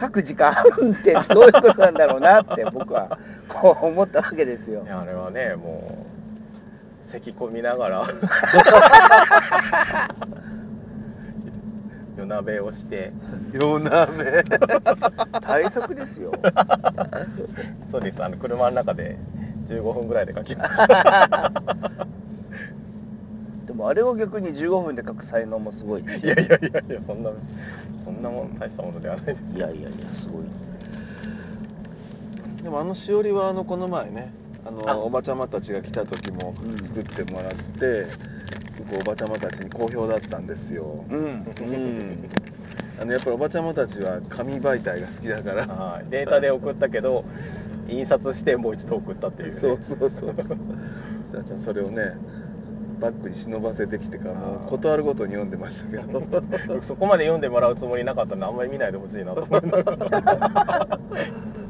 [0.00, 0.56] 書く時間っ
[1.02, 3.16] てどういうことなんだろうなって僕は
[3.48, 4.82] こう思ったわけですよ。
[4.84, 6.06] いやあれはねも
[7.08, 8.04] う咳込みながら
[12.24, 13.12] 夜鍋をして。
[13.52, 14.44] 夜鍋。
[15.42, 16.32] 大速ですよ。
[17.92, 18.24] そうです。
[18.24, 19.18] あの車の中で
[19.66, 21.52] 15分ぐらいで書きました。
[23.66, 26.32] でもあれを逆に15分で書く才能もすごいですよ。
[26.32, 27.30] いやいやいやいやそんな
[28.04, 29.42] そんなもん大したものではないです。
[29.54, 30.42] いやいやいやすごい。
[32.62, 34.32] でもあのしおりはあのこの前ね
[34.66, 34.96] あのあ。
[34.96, 36.78] おばちゃまたちが来た時もうん。
[36.78, 38.24] 作ってもらって、すご
[38.92, 41.44] いおばちゃまたちに好評だったんですよ、うんうん、
[43.00, 45.66] あのやっぱりおばちゃまたちは紙媒体が好きだから。
[45.66, 46.10] はい。
[46.10, 47.24] データで送ったけど
[47.88, 50.46] 印刷してもう一度送ったっていう、ね、そうそうそうそう。
[51.32, 52.16] さあちゃんそれをね
[53.00, 56.20] バッグに忍ばせてきてからもう断るごとに読んでましたけど。
[56.20, 56.42] 僕
[56.84, 60.98] そこまで読んでもらうつもりなかったんであんまり見ないでほしいなと思いながら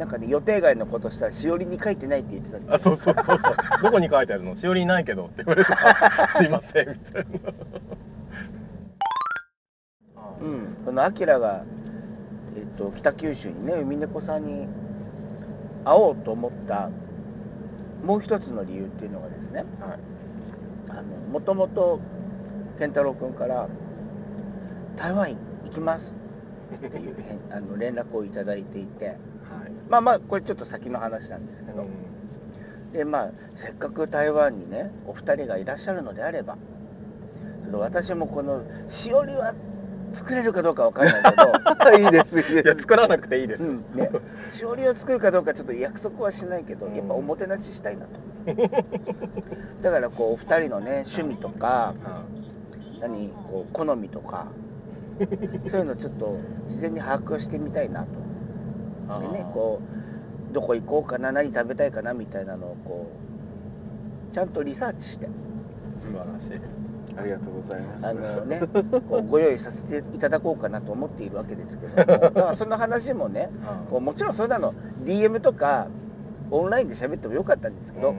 [0.00, 2.74] なんかね予定外のことしたらしおりに書いてないって言ってたんです。
[2.74, 3.56] あそうそうそうそう。
[3.82, 4.56] どこに書いてあるの？
[4.56, 7.30] しおりにないけどって言われてあ すいませんみたいな。
[10.40, 11.64] うん、そのアキラが、
[12.56, 14.68] えっと、北九州にね海猫さんに
[15.84, 16.88] 会おうと思った
[18.02, 19.66] もう一つの理由っていうのがですね。
[19.80, 19.98] はい。
[20.88, 22.00] あのもともと
[22.78, 23.68] 健太郎君から
[24.96, 26.16] 「台湾行きます」
[26.74, 27.16] っていう
[27.50, 29.18] あの連絡をいただいていて
[29.50, 29.70] はい。
[29.88, 31.86] まあまあこれちょっと先の話なんですけど、
[32.92, 39.54] でまあせっかく台湾にねお二人がいらっしゃるのであればちょっと私もこのしおりは
[40.12, 41.50] 作れるかどうかわかんないけど。
[42.04, 42.66] いいですいいです。
[42.66, 44.10] いや作らなくていいです、うんね、
[44.50, 46.94] しおりを作るかどうかちょっと約束はしないけど、うん。
[46.94, 48.20] やっぱおもてなししたいなと。
[49.82, 51.94] だからこうお二人のね趣味とか
[53.00, 54.46] 何こう好みとか
[55.70, 56.36] そういうのちょっと
[56.66, 58.08] 事前に把握してみたいなと
[59.18, 59.80] でねこ
[60.50, 63.06] うどこ行こうかな何食べたいかなみたいなのをこ
[64.30, 65.28] うちゃんとリサーチして。
[65.94, 66.60] 素晴らしい。
[67.16, 68.06] ありがとうございます。
[68.06, 68.60] あのね
[69.08, 71.96] こうご用意させていただこうかなと思っているわけですけど。
[71.96, 73.50] もだからその話もね
[73.90, 75.88] もちろんそんなの DM とか
[76.50, 78.14] オンラインで喋ってもよかったんですけど、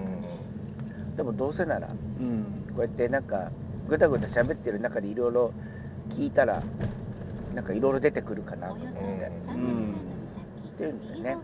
[1.15, 2.45] でもどうせならこうん。
[2.77, 3.51] うやってなんか
[3.87, 5.51] ぐだぐだ喋ってる中でいろいろ
[6.09, 6.63] 聞いたら
[7.55, 9.31] なんかいろいろ出てくるかなと思って、
[10.89, 11.23] っていうん。
[11.23, 11.37] でね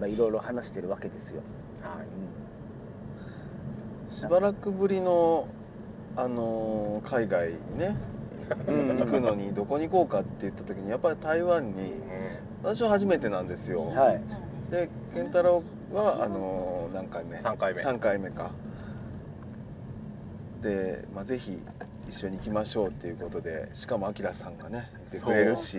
[0.00, 1.42] まあいろいろ話してるわけですよ、
[1.82, 2.02] は
[4.10, 4.14] い。
[4.14, 5.48] しばらくぶりの、
[6.16, 7.96] あのー海外にね、
[8.68, 8.98] うん。
[8.98, 11.92] 行くのにどこに行こうかって言った時にやっぱり台湾に
[12.62, 14.20] 私は初めてなんですよ、はい。
[14.70, 17.82] で健太郎はあのー何回目三回目。
[17.82, 18.50] 3回目か。
[20.62, 21.58] で、まあ、ぜひ
[22.08, 25.78] 一緒に行きましょうっていうことでしかもアキラさんがねいてくれるし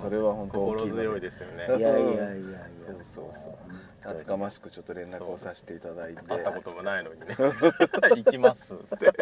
[0.00, 1.66] それは本当大きい強いですよね。
[1.66, 2.58] いやいやいやいや。
[2.86, 4.10] そうそうそう。
[4.10, 6.22] 厚かましくちょっと連絡をさせていただいて。
[6.22, 7.26] 会ったこともないのにね。
[8.16, 9.12] 行きますって。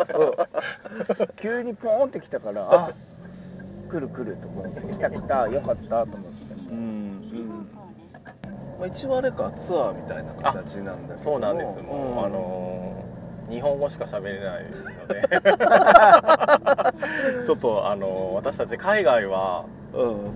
[1.36, 2.92] 急にポーンって来たからあ
[3.90, 4.80] 来る来ると思って。
[4.92, 6.54] 来た来たよかったと思って。
[6.70, 7.68] うん、うん。
[8.78, 11.78] まあ、一応あれかツアーみたいな形なんだけどそうなんです。
[11.78, 12.24] もう、ん。
[12.24, 13.05] あのー
[13.48, 15.22] 日本語しか喋れないので。
[17.46, 20.30] ちょっとあのー私たち海外はうん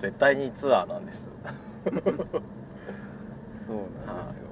[0.00, 1.28] 絶対にツアーなんです。
[3.66, 4.46] そうなんですよ。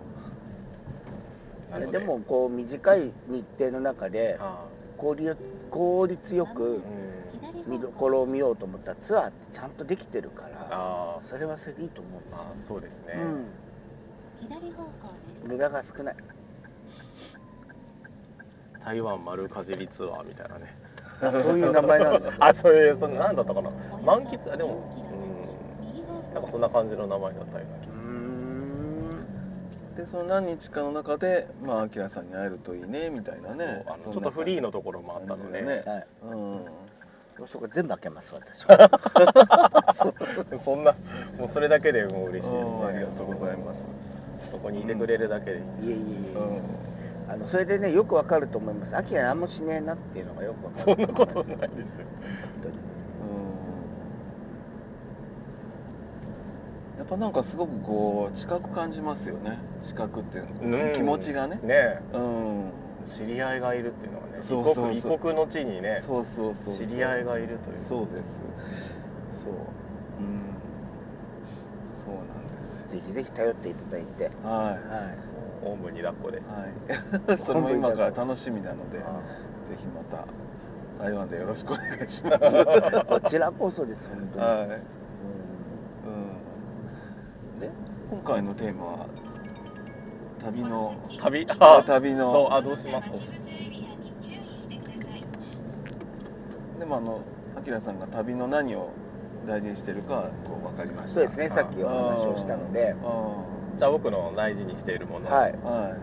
[1.72, 5.36] あれでもこう短い日程の中であ効率
[5.70, 6.82] 効率よく
[7.66, 11.24] 見どころを見ようと思ったらツアーってちゃんとできてるからあー。
[11.24, 12.36] それはそれでいいと思うんですよ。
[12.38, 13.46] あーそうですね、うん。
[14.40, 14.90] 左方向
[15.28, 15.42] です。
[15.44, 16.16] 無駄が少ない
[18.84, 20.66] 台湾丸かじりツアーみたいなね。
[21.22, 22.36] あそういう名前なんですね。
[22.40, 23.70] あそういうそのなんだったかな。
[24.04, 24.52] 満喫？
[24.52, 26.34] あでもうん。
[26.34, 29.26] なんかそんな感じの名前だったような気うーん。
[29.96, 33.84] でその何日かの中でまあアキラさんに会えるといいねみたいなね。
[33.86, 35.82] そうあのちょっとフリーのところもあったので、ね。
[35.86, 36.06] はい。
[36.22, 36.64] うん。
[37.38, 38.90] どうしようか全部開けます私は。
[40.62, 40.94] そんな
[41.38, 42.86] もうそれだけでもう嬉しい、うん。
[42.86, 43.88] ありがとうございます。
[44.50, 45.98] そこにいてくれるだけでいい、いえいえい
[46.34, 46.93] え、うん
[47.28, 48.96] あのそれでねよくわかると思います。
[48.96, 51.88] アキラ何もしねえなっていうのがよくわかるそんなことないです。
[51.90, 52.04] よ
[52.42, 52.74] 本当に。
[56.98, 59.58] やっぱなんかすごくこう近く感じますよね。
[59.82, 61.58] 近くっていうのうん気持ちがね。
[61.62, 62.70] ねうん。
[63.06, 64.92] 知り合いがいるっていうのはねそうそうそう。
[64.92, 66.86] 異国異国の地にねそうそうそうそう。
[66.86, 67.78] 知り合いがいるという。
[67.78, 68.40] そうです。
[69.44, 69.52] そう。
[69.52, 69.54] う
[70.22, 70.54] ん。
[72.04, 72.26] そうなん
[72.60, 73.00] ですよ。
[73.00, 74.30] ぜひぜひ頼っていただいて。
[74.42, 75.33] ははい
[75.64, 76.38] おんぶに抱っこで。
[76.38, 76.40] い。
[76.40, 79.20] はい それも今から楽しみなのでぜあ。
[79.76, 80.26] ひまた
[81.02, 82.38] 台湾でよろしくお願いします。
[83.08, 84.56] こちらこそです本当に、はい。
[84.58, 84.68] うん。
[84.68, 84.68] う
[87.56, 87.60] ん。
[87.60, 87.70] で
[88.10, 89.06] 今回のテーマは
[90.44, 91.46] 旅の旅？
[91.58, 92.48] あ旅の。
[92.52, 93.08] あどうします？
[96.78, 97.20] でもあの
[97.56, 98.90] あきらさんが旅の何を
[99.46, 101.14] 大事にしてるかはこう分かりました。
[101.14, 101.48] そうですね。
[101.48, 102.94] さっきお話をしたので。
[103.02, 105.54] あじゃあ僕の大事にしているもの、はい。
[105.64, 105.94] あはい。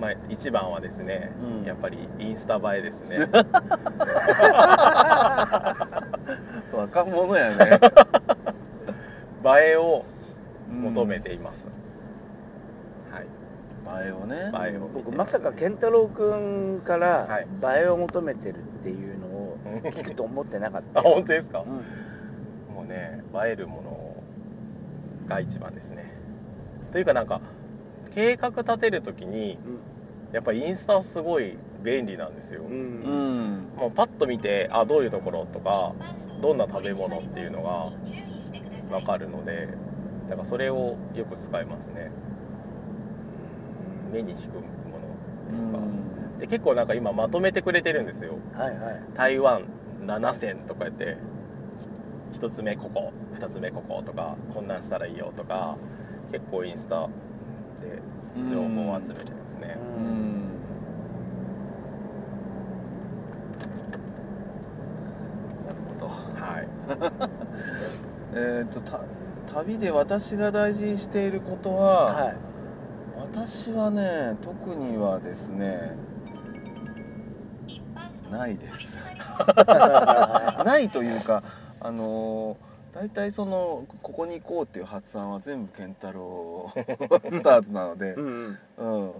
[0.00, 1.64] まあ、一番はですね、うん。
[1.64, 3.28] やっぱりインスタ映えですね。
[6.72, 7.80] 若者やね。
[9.44, 10.04] 映えを
[10.70, 11.68] 求めています、
[13.10, 14.06] はい。
[14.06, 14.52] 映えをね。
[14.68, 14.88] 映えを。
[14.88, 17.46] 僕まさか健太郎君からはい。
[17.80, 21.00] 映えを求めてるっていうのを聞くと思ってなかった。
[21.00, 21.66] あ本当ですか、うん。
[22.74, 24.16] もうね映えるもの
[25.28, 26.15] が一番ですね
[26.96, 27.42] というかなんか
[28.14, 29.58] 計画立てるときに
[30.32, 32.70] やっぱりインスタすごい便利なんですよ、うん。
[32.70, 33.68] うん。
[33.76, 35.92] もうパッと見てあどういうところとか
[36.40, 37.90] どんな食べ物っていうのが
[38.88, 39.68] 分かるので
[40.30, 42.10] だからそれをよく使いますね。
[44.10, 44.62] 目に引くも
[45.60, 48.38] ので結構なんか今まとめてくれてるんですよ。
[48.54, 49.02] はいはい。
[49.14, 49.64] 台湾
[50.06, 51.18] 7選とか言って
[52.32, 55.76] 1つ目ここ2つ目こことかこんなんしたらいいよとか
[56.32, 57.08] 結構インスタ
[57.80, 58.02] で
[58.50, 59.78] 情報を集めてますね。
[65.66, 66.08] なるほど。
[66.08, 66.68] はい。
[68.34, 69.00] えっとた
[69.54, 72.36] 旅で私が大事にしていることは、はい。
[73.32, 75.96] 私はね特にはですね
[78.30, 78.96] ないです。
[80.64, 81.42] ないというか
[81.80, 82.56] あの
[82.96, 88.46] 大体そのここに行こうっていう発案は全部健太郎スタートなので、うんうん。
[88.78, 89.12] うん、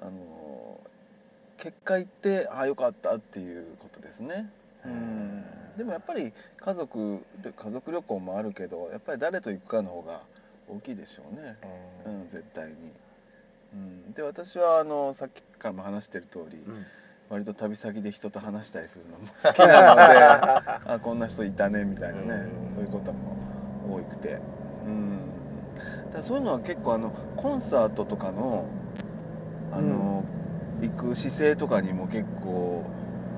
[0.00, 0.80] あの
[1.58, 4.50] 結果言ってああよかったっていうことですね、
[4.86, 5.44] うん、
[5.76, 10.22] でもやっぱり家族家族旅行もあるけどやっぱり誰と行くかの方が
[10.68, 11.56] 大きいでしょうね、
[12.06, 12.72] うん、絶対に、
[13.74, 16.86] うん、で私はあのさっきからも話してる通り、うん
[17.30, 22.74] 割と旅先で人と話したりするのも 好きなのであこんな人いたねみたいなね、うん。
[22.74, 23.36] そういうことも
[23.96, 24.38] 多くて、
[24.86, 25.18] うん、
[26.12, 28.64] だそういうのは結構あのコンサートとかの
[29.74, 30.22] あの、
[30.82, 32.84] 行く姿勢とかにも結構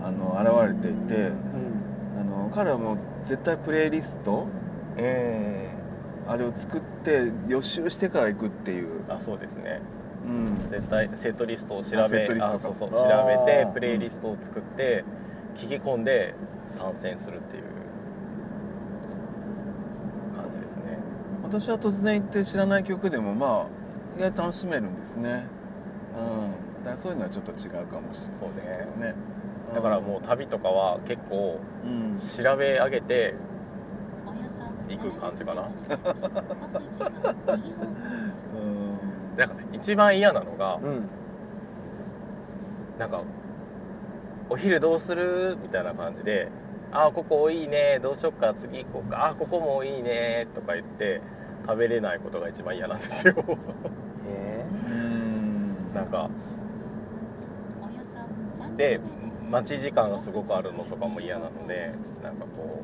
[0.03, 1.31] あの現れていて
[2.21, 4.47] あの彼はもう絶対プレイリスト
[4.99, 5.55] うん
[6.27, 9.83] あれを作って予習してから行くっていう、あそうですね
[10.27, 12.57] うん、絶対セットリストを調あセッべトリストか。
[12.57, 15.05] あそうそう調あーべてプレイリストを作って
[15.57, 16.35] 聞き込んで
[16.79, 17.65] 参戦するっていう。
[20.37, 20.99] 感じですね。
[21.43, 25.47] 私は突然行って知らない曲でもまあ意外と楽しめるんですね。
[26.17, 26.21] う
[26.81, 26.85] ん。
[26.85, 29.15] だからそういうのはちょっと違うかもしれませんけどね。
[29.75, 32.17] だからもう旅とかは結構うん。
[32.17, 33.35] 調べ上げて
[34.89, 35.63] 行行く感じかな。
[35.63, 35.65] う
[37.57, 37.61] ん
[39.37, 41.09] なんか一番嫌なのがうん。
[42.99, 43.23] なんか
[44.49, 45.59] お昼どうする？
[45.63, 46.49] みたいな感じで
[46.93, 51.21] あここいいねどうしよっか次行こうかあここもいいねとか言って
[51.67, 53.35] 食べれないことが一番嫌なんですよ。
[54.29, 55.75] へうん。
[55.95, 56.31] なんか
[58.77, 59.01] で
[59.51, 61.93] 待ち時間がすごくあるのとかも嫌なので
[62.23, 62.81] なんかこ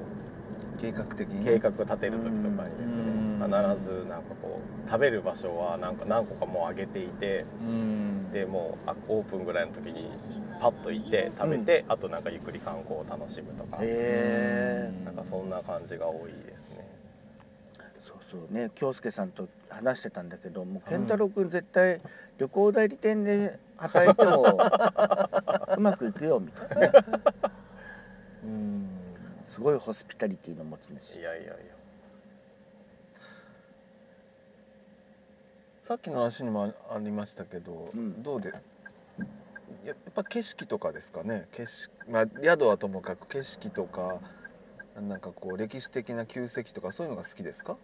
[0.81, 3.03] 計画的うに計画立てる時とかにですね。
[3.41, 3.75] うん。
[3.77, 8.33] 必ずなんかこう食べる場所はなんか何個かもう上げていてうん。
[8.33, 10.09] でもうあオープンぐらいの時に
[10.61, 13.79] パッと行って食べて、あとなんかゆっくり観光を楽しむとか。
[13.81, 16.87] えなんかそんな感じが多いですね。
[18.07, 18.71] そうそうね。
[18.75, 22.01] 京介さんと話してたんだけどもう健太郎君絶対
[22.39, 24.59] 旅行代理店で働いても
[25.77, 26.93] うまくいくよみたいな。
[26.93, 26.93] ね
[28.45, 29.00] うん
[29.61, 31.19] すごいホスピタリティの持ち主。
[31.19, 31.53] いやいやいや。
[35.87, 38.23] さっきの話にもあありましたけど、うん。
[38.23, 38.55] どうでや
[39.85, 41.47] やっぱ景色とかですかね？
[41.53, 44.23] 景色まあ宿はともかく景色とか
[44.99, 47.77] なんかこう歴史的な旧跡とかそういうのが好きですか？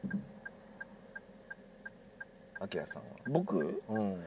[2.59, 3.09] あきらさんは。
[3.27, 3.83] 僕？
[3.91, 4.25] うん。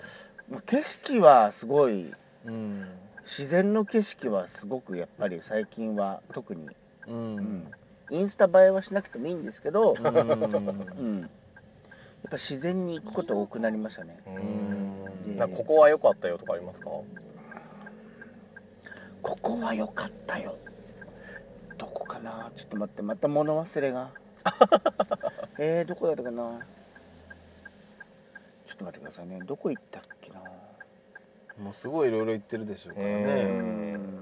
[0.52, 2.14] まあ景色はすごい
[2.46, 2.86] うん。
[3.26, 6.68] 自然の景色はすごくやっぱり最近は特に、
[7.10, 7.36] ううん。
[7.38, 7.72] ん
[8.12, 10.08] インスタ映えはしなくてもいいんですけど、うん。
[10.08, 11.30] うん、やっ
[12.30, 14.20] ぱ自然に行くこと多くなりましたね。
[14.26, 14.34] うう
[15.46, 15.56] ん。
[15.56, 16.90] ここは良かったよとかありますか？
[19.22, 20.56] ここは良かったよ。
[21.78, 22.52] どこかな？
[22.56, 23.02] ちょっと待って。
[23.02, 24.12] また物忘れが。
[25.60, 26.60] えー、どこだったかな？
[28.68, 29.42] ちょっと待ってくださいね。
[29.46, 30.40] どこ行ったっけな？
[31.64, 33.44] もうすごいいろいろ言ってるでしょうからうね
[33.98, 34.19] ん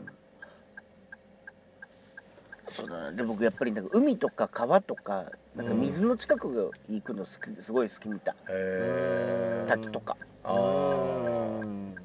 [2.78, 3.12] そうだな。
[3.12, 8.36] で僕やっぱりなんか海とか川とかなんか水の近く行くの好きすごい好きみたい。
[8.50, 9.68] へー。
[9.68, 10.16] 滝とか。
[10.44, 11.62] あー。
[11.62, 11.96] うん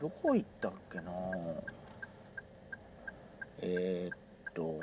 [0.00, 1.12] どこ行ったっけな。
[3.60, 4.18] えー、っ
[4.52, 4.80] と。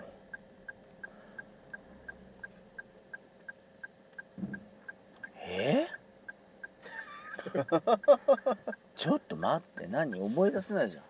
[5.48, 5.88] え？
[7.54, 10.20] ー ちょっと待って何？
[10.20, 11.04] 思い出せないじゃん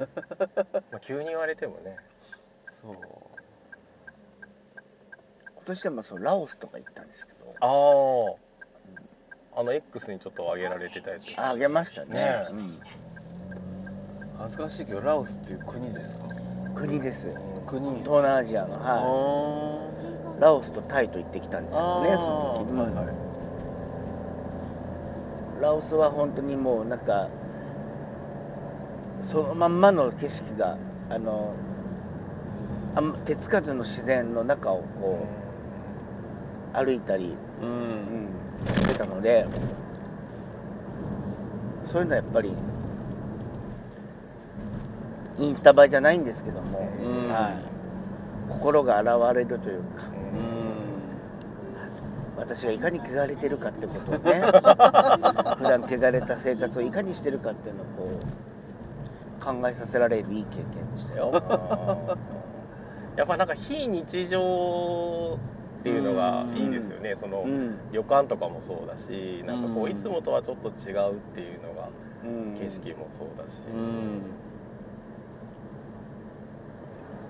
[0.00, 1.96] まあ、急に言われてもね。
[2.82, 2.94] そう。
[5.56, 7.54] 今年はまあそのラオスとか行ったんですけど。
[7.60, 7.66] あ
[9.56, 11.26] ああの X にちょっと上げられてたやつ。
[11.26, 12.14] ですああげましたね。
[12.14, 12.46] ね
[14.38, 16.24] 恥ずかしいけどラオスっていう国ですか？
[16.24, 17.28] うん、国です。
[17.66, 17.98] 国。
[17.98, 18.96] 東南アジアの、はあ
[20.38, 23.02] い、ラオスとタイと行ってきたんですけどねその時、はいは
[25.60, 25.62] い。
[25.62, 27.28] ラオスは本当にもうなんか
[29.30, 30.76] そのまんまの景色が
[31.08, 31.54] あの
[32.96, 35.24] あん手つかずの自然の中をこ
[36.74, 38.28] う歩いたり、ううんん、
[38.66, 39.46] してたので
[41.92, 42.52] そういうのはやっぱり
[45.38, 50.06] インスタ映えじゃないんですけども、うんはい、心が洗われるというか
[52.34, 52.36] うん。
[52.36, 58.49] 私がいかに汚れてるかってことをね 普段汚れた生活をいかにしてるかっていうのをこう
[59.40, 61.32] 考えさせられるいい経験でしたよ。
[63.16, 65.38] やっぱなんか非日常
[65.80, 67.78] っていうのがいいですよね、その、うん。
[67.92, 69.92] 旅館とかもそうだしなんかこううん。
[69.92, 71.88] いつもとはちょっと違うっていうのが
[72.24, 72.54] うん。
[72.58, 74.20] 景色もそうだし、うん。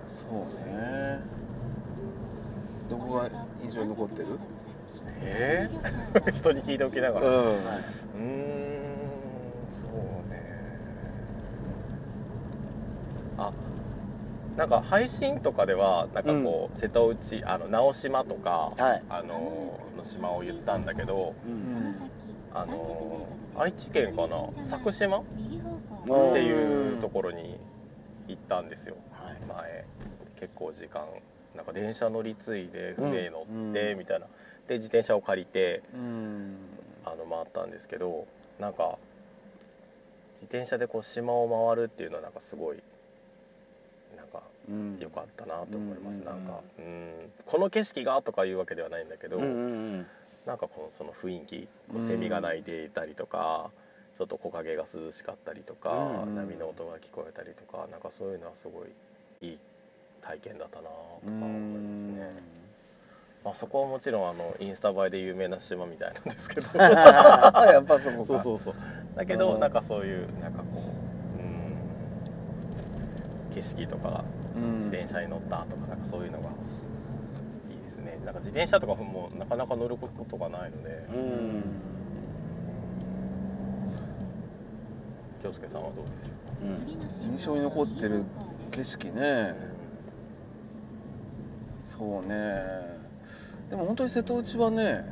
[0.09, 1.21] そうね。
[2.91, 3.29] どこが
[3.63, 4.27] 印象に残ってる？
[5.23, 6.31] えー？
[6.33, 7.37] 人に聞いておきながら、ううん。
[7.37, 9.91] ーんそう
[10.31, 10.41] ね
[13.39, 13.53] あ
[14.57, 19.03] なんか配信とかではなんかこう、瀬戸内あの直島とか、はい。
[19.09, 21.95] あのの島を言ったんだけどうん。
[22.53, 23.27] あの
[23.57, 24.37] 愛知県かな？
[24.69, 25.19] 佐久島？
[25.19, 25.23] っ
[26.07, 27.59] うんていうところに
[28.29, 28.97] 行ったんですよ。
[29.13, 29.37] はい。
[29.47, 29.85] 前。
[30.41, 31.07] 結構時間。
[31.57, 33.71] なんか電車乗り継いで船乗うん。
[33.71, 34.27] ってみたいな、
[34.69, 36.57] で自転車を借りてうん。
[37.05, 38.27] あの回ったんですけど
[38.59, 38.99] なんか
[40.35, 42.83] 自転車でこう島を回るっていうのはなんかすごい
[44.17, 44.99] なんかうん。
[45.01, 47.33] 良かったなと思います、うんなんかうん。
[47.47, 49.47] この景色がとかいうわけではないんだけど、うんう
[49.99, 50.07] ん
[50.47, 51.69] なんかこのその雰囲気
[52.01, 53.71] セミが鳴いていたりとか、
[54.17, 59.59] ちょっと木陰が涼しかったりとか、うん波の音が聞こえたりとかなんかそういうのはすごいいい
[60.23, 60.97] 体験だったなとか
[61.27, 62.17] う思いますん。
[62.17, 62.61] ね。
[63.45, 66.69] まあ、そこはもちろんあのインスタ映えで有名な島みたいなんですけど。
[66.79, 68.27] やっぱそこか。
[68.29, 68.75] そうそうそう。
[69.17, 69.61] だけどうん。
[69.61, 70.90] なんかそういうなんかこう、うん、
[73.55, 74.25] 景色とか
[74.57, 74.79] うん。
[74.79, 76.51] 自転車に乗ったとかなんかそういうのがい
[77.79, 78.19] いですね。
[78.25, 81.07] なんか自転車とかもなかなか乗ることがないので。
[81.13, 81.21] うんう
[81.59, 81.63] ん
[85.43, 86.33] 京介さんはどうでしょ
[86.67, 87.29] う？
[87.29, 87.33] ん。
[87.33, 88.25] 印象に残ってる
[88.71, 89.55] 景色ね。
[91.83, 92.63] そうね。
[93.71, 95.03] でも本当に瀬戸内はね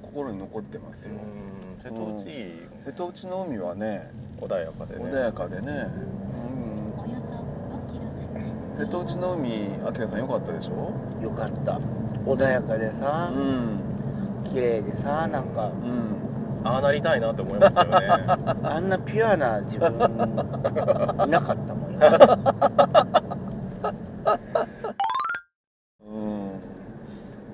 [0.00, 1.12] 心に残ってますよ。
[1.12, 1.82] ううん。
[1.82, 2.24] 瀬戸内。
[2.24, 2.52] いい
[2.86, 5.04] 瀬戸内の海はね穏やかでね。
[5.04, 6.21] 穏やかでね、うん、
[8.78, 10.92] 瀬戸内の海あきらさんよかったでしょ？
[11.22, 11.78] よかった。
[12.24, 13.80] 穏やかでさん。
[14.44, 15.66] 綺麗でさなんか。
[15.66, 16.16] うん。
[16.64, 18.06] ああなりたいなって思いますよね。
[18.62, 19.88] あんなピュアな自分
[21.26, 22.08] いなかったもんね。
[26.06, 26.50] うん。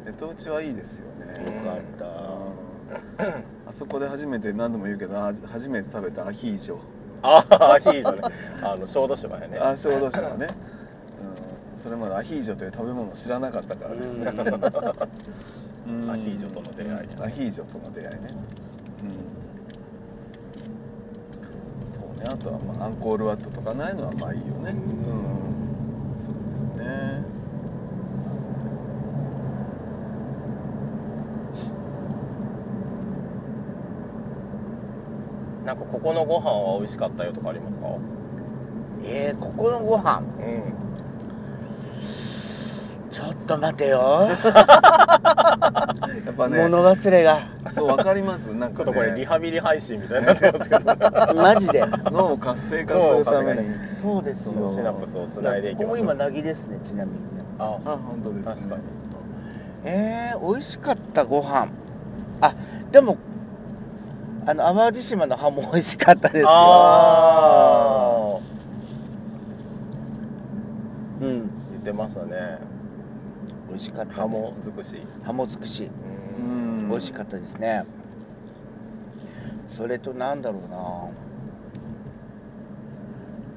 [0.05, 1.27] 瀬戸内はいいですよね。
[1.47, 3.25] よかった。
[3.25, 3.33] うん。
[3.69, 6.77] あそこで初めて何度も言うけどあ初めて食べたアヒージョ。
[7.23, 8.35] ああアヒージョね。
[8.63, 9.59] あの小豆島やね。
[9.59, 10.47] あ小豆島ね、うん、
[11.79, 18.35] それまでアヒージョという食べ物を知らなかったからですねアヒージョとの出会い、ね、アヒージョとの出会いね。
[19.03, 19.13] うん。
[21.93, 22.27] そうね。
[22.29, 24.71] あとは、まあ、アンコールワットとかないのはまあいいよね。
[24.71, 24.77] うん。
[26.21, 27.23] そうですね。
[35.65, 37.87] なんかここのご飯は美味しかったよとかありますか？
[39.05, 40.19] えー、ここのご飯。
[40.19, 40.27] うん。
[43.49, 44.29] と待てよ。
[44.31, 44.37] や
[46.31, 46.63] っぱね。
[46.63, 47.49] 物忘れが。
[47.73, 48.55] そうわかります。
[48.55, 50.85] なんか、ね、ちょっとこれリハビリ配信みたいになってますけど。
[51.35, 51.85] マジで。
[52.13, 53.69] 脳を活性化するために。
[54.01, 54.69] そうですよ。
[54.69, 55.87] シナプスをつないでいきます。
[55.87, 57.19] ここも今なぎですねちなみに。
[57.59, 58.83] ああ本当です、ね、確かに。
[59.85, 61.69] えー、美味しかったご飯。
[62.41, 62.55] あ
[62.93, 63.17] でも
[64.47, 66.49] あの淡路島のハモ美味しかったですよ。
[66.51, 66.79] あ
[71.21, 71.27] うん。
[71.27, 72.78] ー言ってましたね
[73.69, 75.91] 美味しかった、ね、ハモ尽くしハモ尽くし
[76.89, 77.85] 美味しかったですね。
[79.69, 81.09] それとなんだろうな。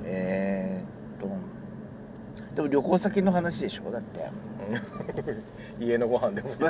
[0.03, 1.27] えー、っと
[2.55, 3.91] でも旅行先の話でしょ？
[3.91, 4.29] だって。
[5.79, 6.49] 家のご飯でも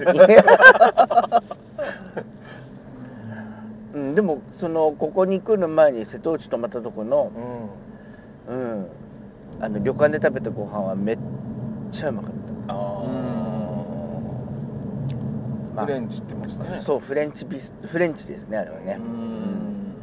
[3.93, 7.31] うん、でもそのここに来る前に瀬戸内泊まったとこの、
[8.47, 8.53] うん。
[8.53, 8.87] うん、
[9.59, 11.17] あの旅館で食べたご飯はめっ
[11.91, 12.31] ちゃうまかっ
[12.67, 12.77] た、あ
[15.75, 15.85] まあ。
[15.85, 16.81] フレンチってましたね。
[16.81, 19.93] そうフレンチビスフレンチですねあれはね、うん。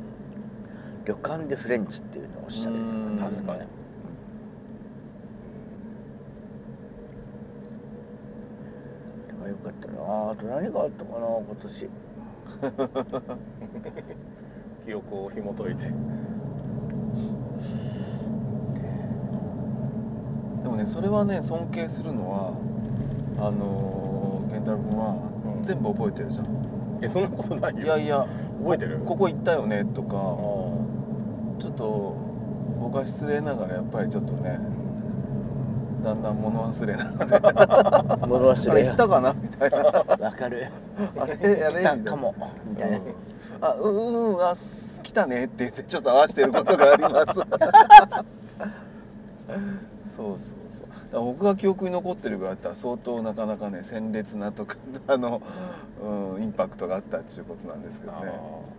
[1.05, 3.19] 旅館でフレンチっていうのをおっしゃるうん。
[3.19, 3.61] 確かに。
[9.49, 10.31] よかったな。
[10.31, 11.89] あと何があったかな今年。
[14.87, 15.87] 記憶を紐解いて。
[20.62, 22.53] でもねそれはね尊敬するのは
[23.39, 25.28] あのー健太郎君はうん
[25.69, 26.47] 全部覚えてるじゃん、
[27.03, 27.81] えそんなことないよ。
[27.83, 28.27] いやいや。
[28.62, 29.01] 覚えてる？
[29.05, 30.19] ここ行ったよねとかあ
[31.61, 32.16] ちょっと
[32.81, 34.59] 僕は失礼ながらやっぱりちょっとね
[36.03, 37.27] だんだん物忘れなので
[38.27, 39.77] 物忘れあれ行ったかなみたいな。
[39.77, 40.69] わかる。
[41.19, 41.64] あれ？
[41.64, 43.03] あれ来たかもみたいな、うん。
[43.61, 47.35] あうんうんうんあす来たねって言ってちょっと合わせてることがあります。
[50.16, 50.58] そうそう
[51.13, 54.77] ら僕が記憶に残ってるぐらいだったら相当なかなかね鮮烈なとか
[55.09, 55.41] あの、
[56.35, 58.33] うん、インパクトがあったっていうことなんですけどあね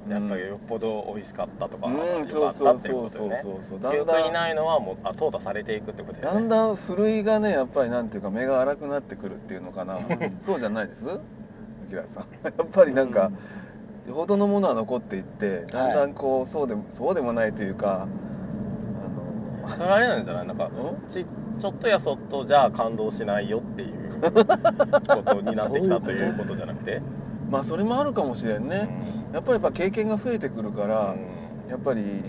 [0.08, 9.98] ーやっぱりよっぽど美味しかったとか、うんよそうかったっていうそうそうことよねそうそう記だんだん憶にないのはもうあ淘汰されていくってことだんだんふるいがねやっぱりなんていうか目が荒くなってくるっていうのかな。
[10.42, 11.06] そうじゃないです？
[11.06, 12.26] 明さん。
[12.46, 13.32] やっぱりなんか、
[14.08, 18.08] よほどのものは残っていってだんだんこう、そうでもそうでもないというか
[19.66, 20.48] あそれあれなんじゃない？
[20.48, 20.96] なんかのん？
[21.10, 21.26] ち
[21.60, 24.44] ちょっとやそっとじゃあ感動しないよっていうこ
[25.24, 27.02] とになってきたということじゃなくて。
[27.50, 28.88] まあそれもあるかもしれんね、
[29.34, 31.16] やっぱりやっぱ経験が増えてくるから、
[31.68, 32.22] やっぱり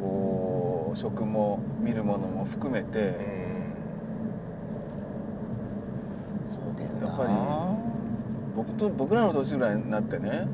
[0.00, 3.18] こう食も見るものも含めて、
[6.46, 7.06] そうだよな。
[7.06, 7.30] やっぱり
[8.56, 10.48] 僕と僕らの年ぐらいになってね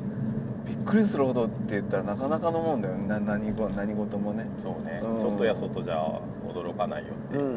[0.67, 3.07] びっくりするほどって言ったらなかなかのもんだよね。
[3.07, 4.45] な何事何事もね。
[4.61, 5.21] そうね、うん。
[5.21, 6.19] ちょっとやそっとじゃあ
[6.53, 7.49] 驚かないよっていう、うん。
[7.49, 7.55] うん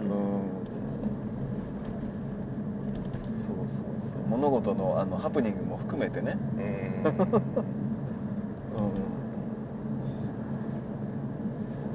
[3.38, 4.22] そうそうそう。
[4.28, 6.36] 物事のあのハプニングも含めてね。
[6.57, 6.62] うん。
[6.62, 6.68] うん。
[7.05, 7.14] そう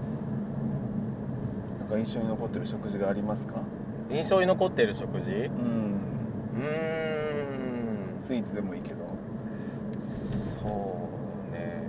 [0.02, 0.16] そう。
[1.80, 3.56] なんか印象に残ってる食事がありますか？
[4.10, 5.30] 印象に残っている食事？
[5.32, 6.62] ううんー
[8.20, 8.22] ん。
[8.22, 9.02] スイーツでもいいけど。
[10.62, 11.10] そ
[11.50, 11.84] うね。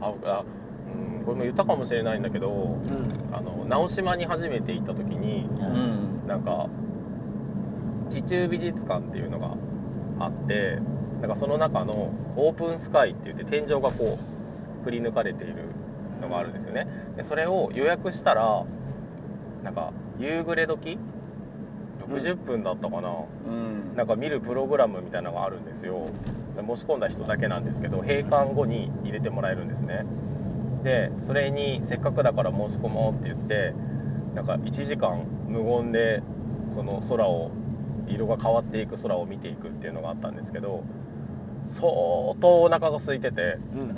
[0.00, 0.44] ああ
[1.18, 3.34] うんこれも言ったかもしれないんだけどうん。
[3.34, 6.26] あの直島に初めて行った時にうん。
[6.26, 6.68] なんか
[8.10, 9.54] 地中美術館っていうのが
[10.18, 10.78] あって
[11.20, 14.18] なんかその中のオープンスカイって言って天井がこ
[14.80, 15.64] うくり抜かれている
[16.20, 16.86] のがあるんですよね。
[17.16, 18.64] でそれを予約したら
[19.64, 20.98] なんか夕暮れ時
[22.08, 23.12] 60分だったかな、
[23.46, 23.96] うん。
[23.96, 26.08] なんか見るプログラムみたいなのがあるんですよ。
[26.56, 30.04] で申し込んだ人だけなんですけど閉館後に入れてもらえるんですね
[30.88, 33.74] でそれにせっかくだから申し込もうって言って
[34.34, 36.22] なんか1時間無言で
[36.74, 37.50] その空を
[38.08, 40.82] 色が変わっていく空を見ていくっていうのがあったんですけど
[41.66, 41.82] 相
[42.40, 43.94] 当お腹が空いててうん。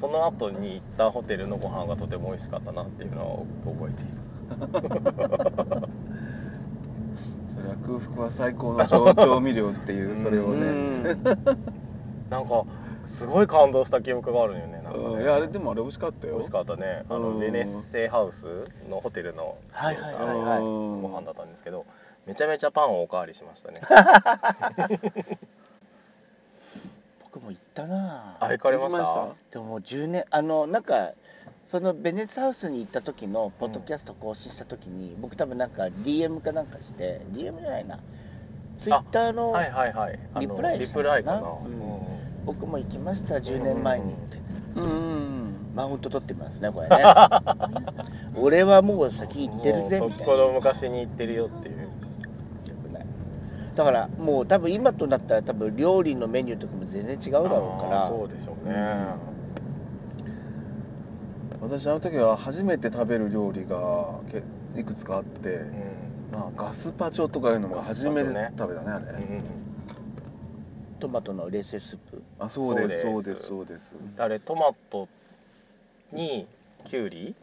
[0.00, 4.12] その後に行ったホテルのご飯がとても美味しかったなっていうのを覚えている。
[7.54, 11.04] それは空腹は最高の調調味料っていうそれをうねん。
[12.28, 12.64] なんか
[13.06, 15.04] すごい感動した記憶があるんよねなんかね。
[15.04, 16.34] うんいやあれでもあれ美味しかったよ。
[16.34, 17.04] 美味しかったね。
[17.08, 17.22] あうん。
[17.34, 18.44] のベネッセハウス
[18.88, 20.58] のホテルのはいはいはいはい。
[20.60, 21.02] うん。
[21.02, 21.84] ご飯だったんですけど
[22.26, 23.80] めちゃめちゃパンをおかわりしましたね。
[27.22, 28.98] 僕も行ったなあ行かれました？
[28.98, 29.50] 行きました。
[29.52, 31.12] でももう10年あのなんか
[31.68, 37.98] そのベネツハウスに行った時のポッドキャスト更新した時に、僕多分なんか DM かなんかして DM じゃないな。
[38.78, 40.18] ツイッターの、はいはいはい。
[40.34, 41.64] あのリプライリしたのかなプライかな、うん。
[41.64, 42.15] うん
[42.46, 44.12] 僕も行きました10年前に。
[44.12, 44.38] って、
[44.76, 44.84] うん。
[44.84, 45.26] うん
[45.74, 47.02] マウント取ってますねこれね。
[48.40, 50.24] 俺はもう先行ってるぜみたいな。
[50.24, 51.88] この昔に行ってるよっていう。
[53.76, 58.08] だからもう多分今となったら多分料理のメニューとかも全然違うだろうから。
[58.08, 58.74] そうでしょうね、
[61.60, 64.42] 私あの時は初めて食べる料理がけ
[64.80, 65.66] いくつかあって、うん。
[66.32, 69.66] まあ、ガスパチョとかいうのも初めて食べたねあれ、うん
[70.98, 72.22] トマトの冷製スープ。
[72.38, 73.00] あそうです。
[73.02, 73.96] そそううですそうです。
[74.18, 75.08] あれトマト
[76.12, 76.46] に
[76.84, 77.34] きゅうり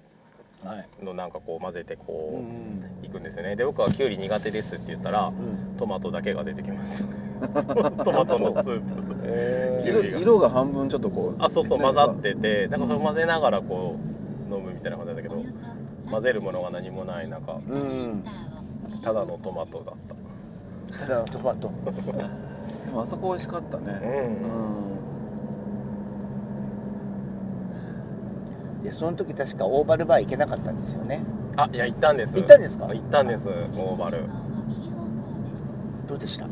[0.64, 0.88] はい。
[1.04, 3.56] のなんかこう混ぜてうこんういくんですよね。
[3.56, 5.78] で僕はきゅうり苦手ですって言ったらうん。
[5.78, 7.04] トマトだけが出てきます。
[7.43, 9.16] トマトのスープ。
[9.24, 10.20] え色きゅうりが。
[10.20, 11.43] 色が半分ちょっとこう。
[11.43, 11.84] あそうそうね。
[11.86, 13.97] 混ざっててなんかそれ混ぜながらこ
[14.49, 15.43] う飲むみたいな感じだけど
[16.10, 18.24] 混ぜるものが何もない中うん。
[19.04, 19.95] ただのトマトだっ
[20.89, 20.97] た。
[20.99, 21.70] ただのトマト
[22.86, 24.01] でもあそこ美味しかったね。
[28.84, 31.23] でその時確かオーバルバー行けなかったんですよね。
[31.55, 32.36] あいや行ったんです。
[32.36, 32.88] 行ったんですか？
[32.88, 34.17] 行ったんですオーバル。
[34.17, 34.21] い
[36.07, 36.47] どうでした？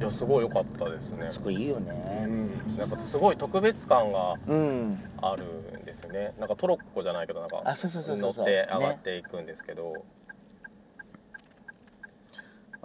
[0.00, 1.28] やすごい良かったですね。
[1.30, 1.92] そこいいようね
[2.26, 2.76] ん。
[2.78, 4.98] なんかすごい特別感がうん。
[5.20, 5.44] ある
[5.82, 6.34] んですよね。
[6.38, 10.04] なんかトロッコじゃないけどなんか乗って上がっていくんですけど、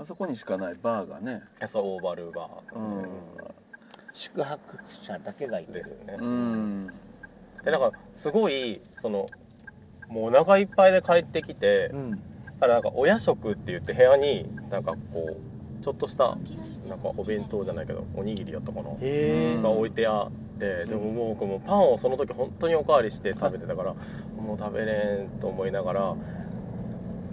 [0.01, 1.41] あそこにしかないバーがね。
[1.67, 3.05] そうオーバルバー、うん
[4.13, 6.87] 宿泊者だけが行けるですよね、うん。
[7.63, 9.29] でなんかすごいその
[10.07, 12.11] もうお腹いっぱいで帰ってきて、うん。
[12.11, 12.17] だ
[12.61, 16.37] からなんかお夜食って言って部屋になんかこうちょっとした
[16.87, 18.89] なんかお弁当じゃないけどおにぎりやったかな、
[19.61, 23.93] が置いてあってでももう僕もうパンをその時本当におかわりして食べてたから
[24.41, 26.15] もう食べれんと思いながら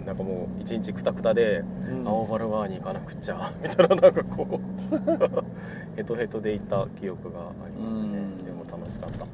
[0.07, 1.63] なんかもう一日くたくたで、う
[2.03, 2.07] ん。
[2.07, 4.95] あオーバルバーに行かなくっちゃ みたいななんかこう
[5.97, 8.17] ヘトヘトで行った記憶がありますね。
[8.39, 8.45] うん。
[8.45, 9.25] でも楽しかった。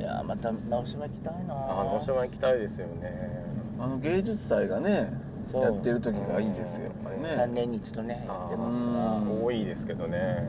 [0.00, 3.44] いやーまた直島行きたいなあ直島行きたいですよね。
[3.78, 5.12] あの芸術祭がね
[5.46, 5.62] そう。
[5.62, 6.84] やってる時がいいですよ。
[6.86, 9.00] やっぱり3ね年に一度ねやってますかうら。
[9.18, 10.48] ん多いですけどね。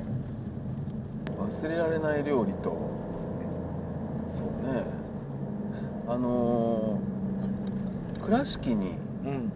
[1.37, 2.71] 忘れられない料理と。
[4.29, 4.83] そうね。
[6.07, 7.12] あのー
[8.25, 8.91] 倉敷に
[9.25, 9.51] うん。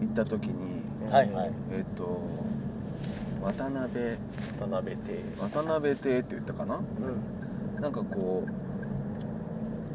[0.00, 1.52] 行った時にはいはい。
[1.72, 2.20] えっ、と
[3.42, 4.16] 渡辺。
[4.60, 6.76] 渡辺亭渡辺亭って言ったかな？
[6.76, 7.82] うん。
[7.82, 8.44] なんかこ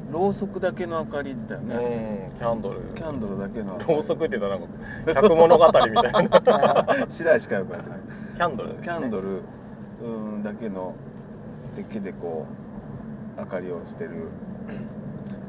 [0.09, 2.81] うろうそくだけの明かりだようね、んキャンドル。
[2.95, 4.67] キャンドルだけのろうそくって言ったらなん
[5.15, 7.07] か百物語みたいな。
[7.09, 7.99] 白石かよくやってない
[8.35, 8.75] キャンドルね。
[8.83, 9.41] キャンドル。
[10.03, 10.95] うんだけの
[11.77, 12.45] だけでこ
[13.37, 14.09] う明かりをしてる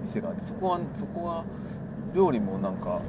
[0.02, 1.44] 店があってそこはそこは
[2.14, 3.00] 料理もなんか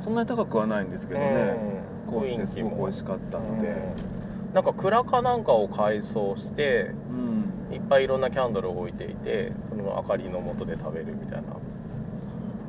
[0.00, 4.12] そんなに高くはないんですけどね、うんコースですごく美味しかったので、うん
[4.52, 7.74] なんか蔵かなんかを改装してうん。
[7.74, 11.54] いっぱいいろんなキャンドルを置いていてその明かりの下で食べるみたいな。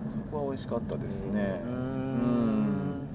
[0.09, 1.59] そこは美味しかったですね。
[1.65, 1.71] うん。
[1.71, 3.07] ん。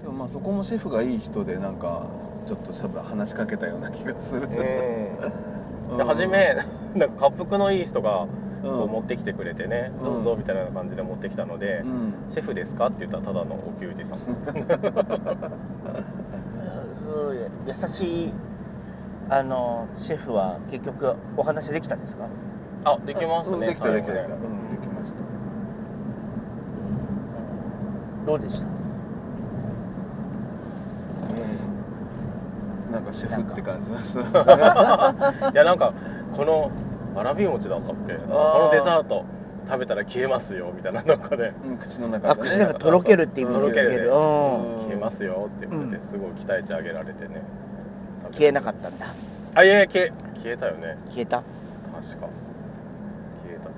[0.00, 2.08] でもまあそこもシェフがいい人でなんか
[2.46, 6.56] ちょっとしゃべ話しかけたような気がする、 うんうんで初め
[6.98, 8.26] なんか滑腹のいい人が
[8.62, 8.82] こうん。
[8.84, 10.04] う持ってきてくれてね、うん。
[10.04, 12.14] どうぞみたいな感じで持ってきたので、うん。
[12.30, 12.88] シェフですか？
[12.88, 14.18] って言ったらただのお給仕さん。
[17.66, 18.32] 優しい
[19.30, 22.28] あのシェフは結局お話できたんですか？
[22.84, 23.56] あできますね。
[23.56, 24.12] うんできたできた。
[24.14, 24.26] でき
[24.88, 25.18] ました。
[28.26, 28.66] どうでした？
[32.92, 35.92] なんかシェフって感じましたいやなんか
[36.34, 36.70] この
[37.14, 39.24] わらび餅だったっけこのデザート
[39.66, 44.10] 食べたら消えますよみたいな中でうん口の中あで、ね、口の中とろけるっていう意味でとろけるうん。
[44.10, 46.00] 消えますよって言ってうん。
[46.00, 47.42] てすごい期待値上げられてね。
[48.32, 49.06] 消えなかったんだ。
[49.54, 50.12] あいやいや消え
[50.42, 50.96] 消えたよね。
[51.08, 51.38] 消えた。
[51.38, 51.46] 確
[52.20, 52.28] か。
[53.44, 53.70] 消えたと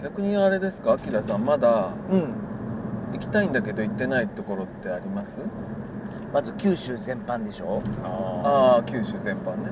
[0.00, 2.34] 思逆にあれですかあきらさんまだうん。
[3.14, 5.38] 行きたいんだけど行ってないところってあります？
[6.32, 7.82] まず九州全般でしょ？
[7.84, 9.70] うあああ九州全般ね。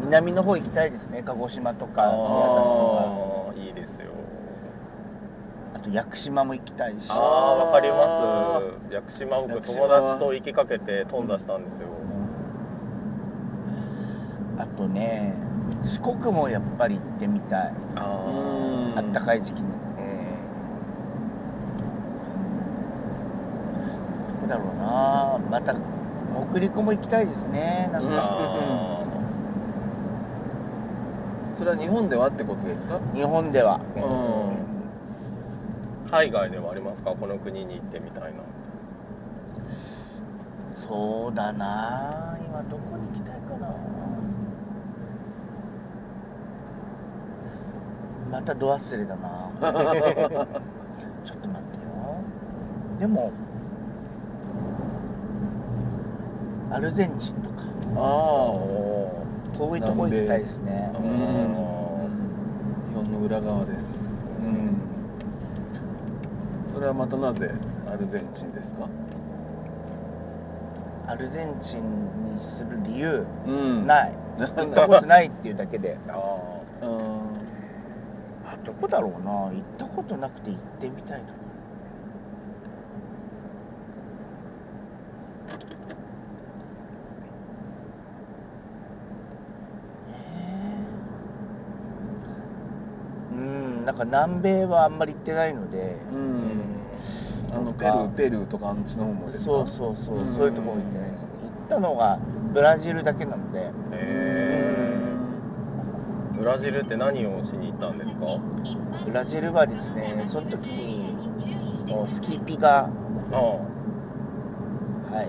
[0.00, 0.06] うん。
[0.06, 4.12] 南の方行きたいですね鹿児島とかあ宮崎とあいいですよ。
[4.12, 4.18] か
[5.74, 7.10] あと屋久島も行きたいし。
[7.10, 8.60] ああわかりま
[8.90, 8.94] す。
[8.94, 11.88] 屋久島僕友達と行きかけて頓挫したんですよ、
[14.56, 15.34] あとね
[15.84, 17.74] 四国もやっぱり行ってみたい。
[17.96, 19.68] あったかい時期に
[24.48, 25.38] だろうな。
[25.50, 25.74] また
[26.50, 27.88] 北陸も行きたいですね。
[27.92, 28.10] なんうん。
[28.10, 29.04] か、あ
[31.54, 33.00] それは日本ではってことですか？
[33.14, 33.80] 日本では。
[33.96, 34.48] ー
[36.10, 37.10] 海外ではありますか？
[37.18, 38.38] この国に行ってみたいな。
[40.74, 42.38] そそうだな。
[42.46, 43.68] 今どこに行きたいかな。
[48.30, 49.50] またド忘れだな。
[51.24, 51.82] ちょっと待ってよ。
[53.00, 53.32] でも
[56.70, 57.56] アルゼンチンとか。
[57.96, 58.02] ああ
[58.50, 59.10] お
[59.58, 60.90] 遠いとこ行きたいですね。
[60.94, 61.06] ーうん。
[62.90, 64.12] 日本の裏側です。
[64.40, 64.76] うん。
[66.70, 67.50] それはまたなぜ
[67.92, 68.88] アルゼンチンですか？
[71.06, 73.86] アルゼンチンにする理由うん。
[73.86, 74.12] ない。
[74.38, 75.96] 行ったことないっていうだけで。
[76.08, 76.14] あ
[76.82, 76.90] うん。
[78.46, 79.32] あどこだろうな。
[79.46, 81.38] 行ったことなくて行ってみたいとこ
[90.10, 90.84] え
[93.32, 96.48] うんなんか南米はあんまり行ってないので、うん。
[97.50, 99.44] あのペルーペルーとかあっちの方もですか。
[99.44, 101.10] そうそうそう、んそういうところ行ってない。
[101.10, 102.18] です行ったのが
[102.52, 103.58] ブラジルだけなので。
[103.60, 106.38] ーへー。
[106.38, 108.16] ブラジルって何をしに行ったんですか？
[109.04, 111.12] ブラジルはですねその時に
[111.86, 112.90] もうスキーピが
[113.32, 113.40] ああ。
[115.16, 115.28] はい。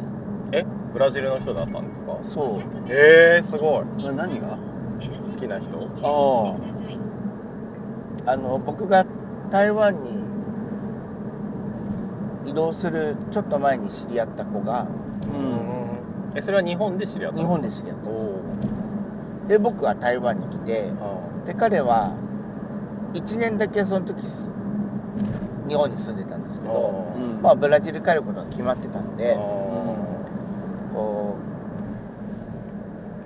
[0.52, 0.66] え？
[0.94, 2.20] ブラジルの人だったんですか？
[2.24, 2.64] そう。
[2.90, 4.08] えー、すごい。
[4.08, 4.58] あ何が？
[5.32, 5.80] 好きな人？
[6.04, 6.69] ああ
[8.38, 9.06] の僕が
[9.52, 10.20] 台湾に
[12.46, 16.38] 移動するちょっと前に知り合った子があうん。
[16.38, 17.40] えそれは日本で知り合った？
[17.40, 18.10] 日本で知り合った
[19.50, 22.14] で僕は台湾に来てあで彼は
[23.14, 24.52] 1年だけその時す
[25.68, 27.42] 日本に住んでたんですけど、うん。
[27.42, 29.38] まあ、ブラジル帰ることが決まってたのであ
[30.94, 31.36] こ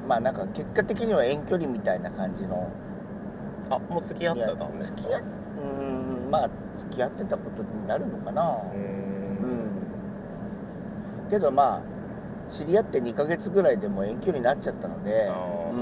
[0.06, 2.70] うまあなんか結果的には遠距離みたいな感じの
[3.76, 4.98] あもう付き合ってたんですか？
[4.98, 8.42] 付き合うーんまあ付き合ってたことになるのかな。
[8.44, 8.86] ううん。
[11.28, 11.30] ん。
[11.30, 11.82] けどまあ
[12.50, 15.28] 知り合って2ヶ月ぐらいでもう遠距離になっちゃったので
[15.72, 15.76] う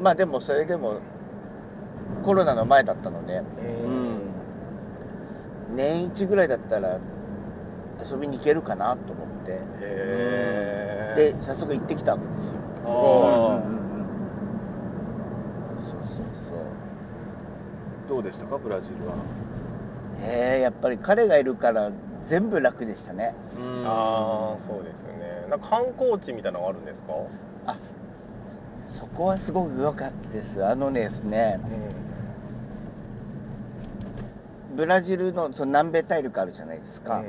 [0.00, 0.02] ん。
[0.02, 1.00] まあでもそれでも
[2.22, 3.42] コロナの前だったのでう
[3.88, 4.18] ん。
[5.76, 6.98] 年一ぐらいだったら
[8.10, 9.62] 遊びに行けるかなと思って。
[9.80, 13.80] へで早速行ってきたわけですよあうんーうんう
[15.80, 16.56] んそうそうそう
[18.08, 19.14] どうでしたかブラジルは？
[20.22, 21.90] へえやっぱり彼がいるから
[22.26, 23.34] 全部楽でしたね。
[23.84, 25.46] ああそうですよね。
[25.50, 27.12] なんか観光地みたいなのがあるんですか？
[27.66, 27.78] あ
[28.88, 30.64] そこはすごく良かったです。
[30.64, 31.58] あのですね
[34.76, 37.22] ブラジルのその南米大陸あるじゃないですか、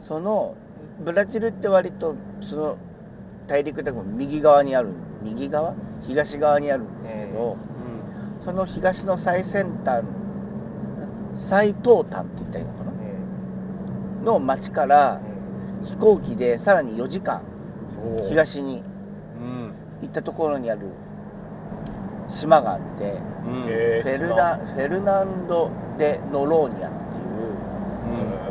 [0.00, 0.54] その
[1.00, 2.76] ブラジルって割とその
[3.46, 4.90] 大陸でも右側にある
[5.22, 5.74] 右側？
[6.02, 7.56] 東側にあるんですけど、
[8.44, 10.04] その東の最先端
[11.36, 12.92] 最東端って言ったらいいのかな？
[14.32, 15.20] の町から
[15.84, 17.42] 飛行機でさらに4時間
[18.28, 18.82] 東に
[19.40, 19.72] うん。
[20.02, 20.80] 行ったところにある
[22.28, 23.64] 島があって、うん。
[23.66, 27.20] へフェルナフェルナンド・デ・ノローニャってい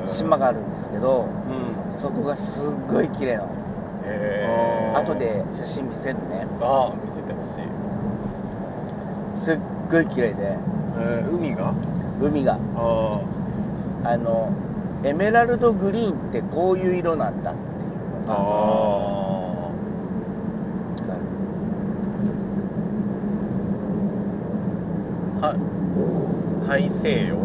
[0.05, 1.27] う島があるんですけど
[1.91, 1.99] うん。
[1.99, 3.53] そこがすっごい綺麗なの。
[4.95, 6.47] 後で写真見せるね。
[6.61, 9.45] ああ見せてほしい。
[9.45, 9.59] すっ
[9.93, 10.57] ごい綺麗で。
[10.97, 11.73] えー海が？
[12.21, 12.57] 海が。
[12.75, 13.21] あ
[14.05, 14.51] あの
[15.03, 17.91] エメラルドグリーンってこういう色なんだっていう
[18.27, 18.33] のが。
[18.35, 18.37] あ
[20.99, 21.19] 分かる
[25.41, 25.55] あ
[26.67, 27.37] 大西洋？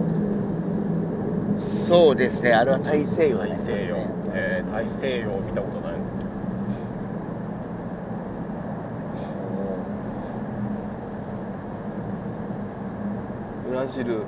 [1.59, 2.53] そうですね。
[2.53, 3.97] あれは大西洋大になります西洋。
[3.97, 5.88] ねえー、大西洋見たことない
[13.89, 14.25] ブラジル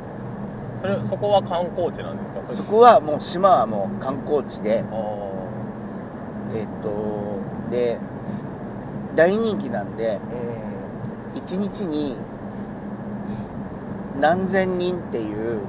[0.80, 2.54] それそこは観光地なんですか？
[2.54, 4.82] そこはもう島はもう観光地で。
[4.90, 5.30] あ
[6.54, 7.38] えっと
[7.70, 7.98] で
[9.14, 11.40] 大人気なんであうん。
[11.42, 12.16] 1日に
[14.20, 15.61] 何千人っていう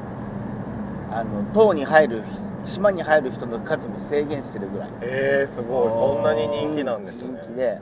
[1.11, 2.23] あの島に入る
[2.63, 4.89] 島に入る人の数も制限してるぐらい。
[5.01, 5.87] えー、すごい。
[5.87, 5.91] あー。
[5.91, 7.39] そんなに人気なんですね。
[7.43, 7.79] 人気で。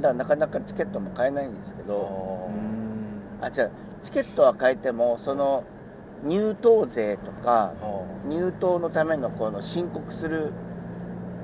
[0.00, 3.44] だからなかなかチケットも買えないんですけあどー。
[3.46, 3.70] あ違う
[4.04, 5.64] チケットは買えてもその
[6.24, 10.52] 入島税とかあ入島のためのこの申告する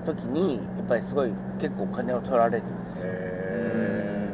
[0.06, 3.08] 時にやっぱりすごい結構お金を取られるんですー。
[3.08, 4.30] よへ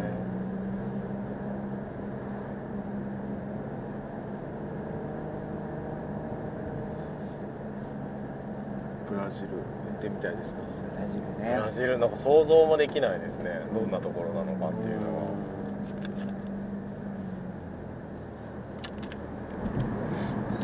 [9.08, 9.54] ブラジル行
[9.98, 10.56] ってみたいですか？
[10.94, 13.50] ブラジルーブねラジルなんか想像もできないですね。
[13.72, 15.25] どんなところなのかっていうのは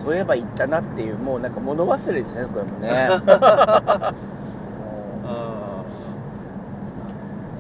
[0.05, 3.09] そういえば行ったなっていうもうなんか物忘れですねこれもね。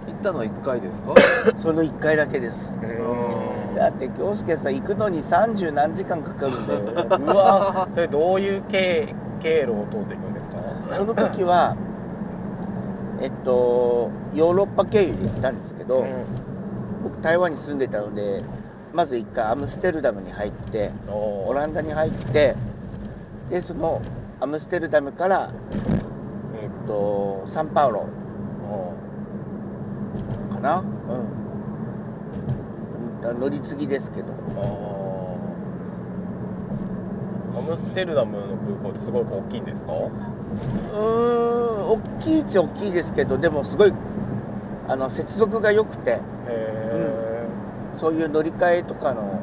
[0.09, 1.14] 行ったのは1回ですか？
[1.59, 2.72] その1回だけです。
[2.82, 3.76] うん。
[3.76, 6.80] だって京介さん行くのに30何時間かかるんだよ。
[7.18, 7.88] うわ。
[7.95, 10.57] それどういう経経路を通っていくんですか？
[10.97, 11.74] その時は
[13.20, 16.05] えっとヨーロッパ経由で行ったんですけど、
[17.05, 18.43] 僕台湾に住んでたので
[18.93, 22.55] まず一回アムステルダムに入っておオランダに入って
[23.49, 24.03] でその
[24.40, 25.51] アムステルダムから
[26.61, 28.07] えっとサンパウロ
[30.53, 30.80] かな？
[30.80, 30.84] う
[33.34, 33.40] ん。
[33.40, 34.32] 乗り継ぎですけど。
[37.55, 39.93] アムステルダムの空港ってすごい大きいんですか？
[39.93, 43.93] うーん大きいっちゃ大きいですけどでもすごい
[44.88, 46.11] あの接続が良くて。
[46.12, 47.22] へえ、
[48.03, 49.41] そういう乗り換えとかの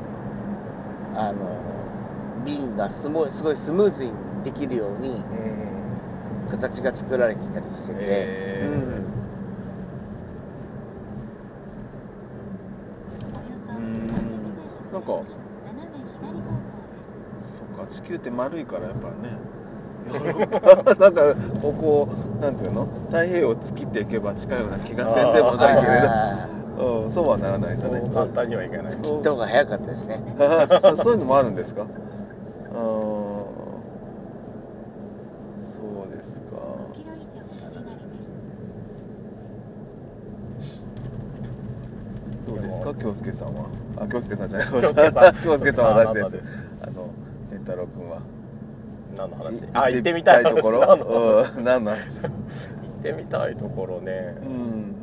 [1.15, 1.37] あの
[2.45, 4.11] 便がすごいすごいスムーズに
[4.43, 5.23] できるようにうん
[6.49, 8.71] 形が作られてたりしてて、へー。
[13.77, 14.07] うん。
[14.91, 15.23] なんかそ
[17.63, 19.13] っか地球って丸いからやっぱね。
[20.99, 22.09] なんかここ
[22.41, 22.87] なんていうの？
[23.07, 28.01] 太平洋を突きっていけば近いような気がせんでもないけれあど、うん、そうはならないんだね。
[28.13, 28.93] 簡単にはいかない。
[28.93, 30.21] ー切った方が早かったですね。
[30.39, 31.85] あそ そういうのもあるんですか？
[32.73, 32.77] あー。
[32.77, 33.45] そ
[36.07, 36.47] うですか。
[42.47, 42.93] どうですか？
[42.95, 43.65] 京介さんは？
[43.97, 44.67] あ京介さんじゃない。
[44.71, 45.35] 京介さん。
[45.43, 46.43] 京介さんは私です。
[46.81, 47.09] あの
[47.49, 48.19] 健太郎君は？
[49.17, 49.57] 何の話？
[49.59, 50.79] いあ行ってみたいところ？
[50.79, 51.11] 何の話
[51.57, 52.21] うん何の話？
[52.21, 52.31] 行っ
[53.03, 54.95] てみたいところね、うん。
[54.95, 54.98] あ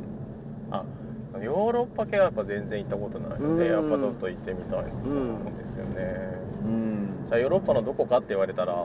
[1.43, 3.89] ヨーロッパ系はやっぱ全然行ったことないので、うん。
[3.89, 5.15] やっぱちょっと行ってみたいなと思う
[5.49, 7.09] んですよね、うん。
[7.27, 8.75] じゃあヨーロッパのどこかって言われたら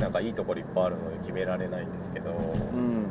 [0.00, 2.32] なんかいいところいっぱいあるので決められないんですけど、う
[2.76, 3.06] ん。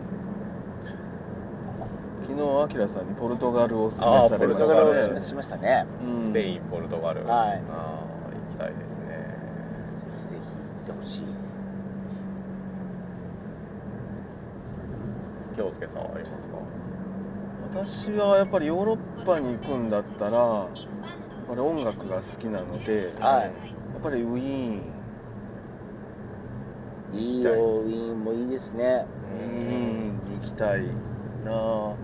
[2.28, 4.80] 昨日アキラさんにポルトガルをおすすめされまだしたね。
[4.80, 5.86] からおすすめしましたね。
[6.06, 6.24] うん。
[6.30, 7.62] スペインポルトガル、はい。
[7.70, 9.36] あー行きたいですね。
[9.96, 11.24] ぜひぜひ行ってほしい。
[15.58, 16.51] 京介さんはありますか？
[17.72, 20.68] 私はやっぱりヨーロッパに行くんだったらやっ
[21.48, 23.44] ぱり音楽が好きなので、はい。
[23.44, 23.52] や
[23.98, 24.42] っぱりウィー
[24.74, 24.82] ン
[27.14, 27.40] い。
[27.40, 29.06] いよウィーンもいいですね。
[29.34, 30.82] ウィーンに行きたい
[31.46, 31.52] な。
[31.54, 31.96] あ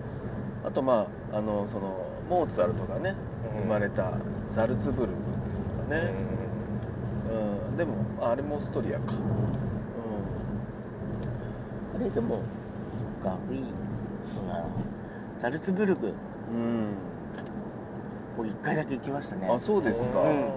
[0.68, 1.98] あとまああのその
[2.30, 3.14] モーツァルトがね
[3.54, 3.64] うん。
[3.64, 4.14] 生まれた
[4.56, 5.14] ザルツブルク
[5.52, 6.14] ですかね、
[7.70, 7.76] うん。
[7.76, 9.14] でもああれもオーストリアか。
[11.94, 12.42] あれでも
[13.24, 13.66] そっかウィーン
[14.34, 14.87] そうだな
[15.42, 16.14] ザルツブルグ
[16.52, 17.08] うん、うん
[18.38, 19.48] 僕1回だけ行きましたね。
[19.50, 20.52] あそうですか、うん。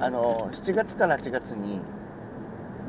[0.00, 1.80] あの7月から8月に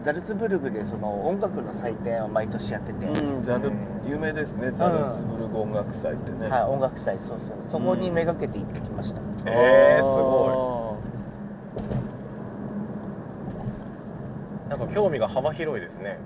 [0.04, 3.72] ザルツブルグでその音楽の祭典を毎年やってて、うん、ザル
[4.06, 6.50] 有名ですね、ザルツブルク音楽祭ってね。
[6.50, 7.58] はい、音楽祭そうそう。
[7.62, 10.98] そこにめがけて行ってきました、えー、すご
[14.68, 14.70] い。
[14.70, 16.18] なんか興味が幅広いですね。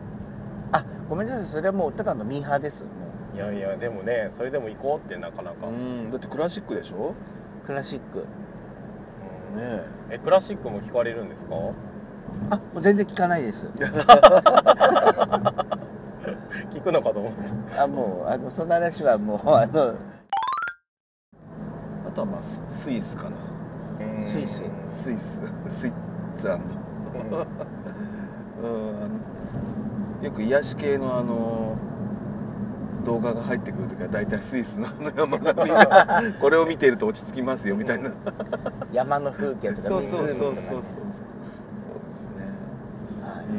[0.72, 1.46] あごめんなさい。
[1.46, 2.84] それはもうただのミーハーです
[3.36, 5.70] いやいやでもねそれでも行こうってなかなか、い。
[5.70, 7.14] うん、だってクラシックでしょ？
[7.66, 8.26] クラシック。
[9.54, 9.62] うん。
[9.62, 10.20] ねえ。
[10.20, 11.56] クラシックも聞かれるんですか？
[12.52, 13.68] あもう全然聞かないです。
[16.74, 17.40] 聞くのかと思って。
[17.78, 19.96] あもうあのその話はもうあの
[22.08, 23.32] あとはまあススイスかな。
[24.24, 24.64] スイス。
[24.90, 27.38] スイス、 Switzerland。
[27.38, 27.44] うん、
[29.04, 31.76] あのよく癒し系のあの
[33.06, 38.12] 動画が入ってくるときは大体スイスの山並みがこれを見ていると落ち着きますよみたいな。
[38.92, 40.56] 山の風景とかそうそうそうそうそうそう。
[40.56, 40.92] そうです
[42.36, 42.44] ね。
[43.22, 43.56] はいうん。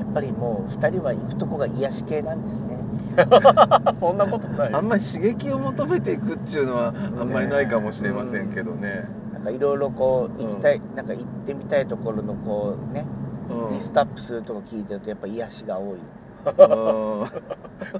[0.00, 2.78] やっぱりもう2人は行くとこが癒し系なんですね
[4.00, 9.04] そんなことないあんまり刺激を求めていくっていうのはあんまりないかもしれませんけどね。
[9.32, 13.04] なんかいろいろこう行きたい、なんか行ってみたいところのこうね、
[13.50, 15.98] うんリストアップするとこ聞いてるとやっぱ癒しが多いうん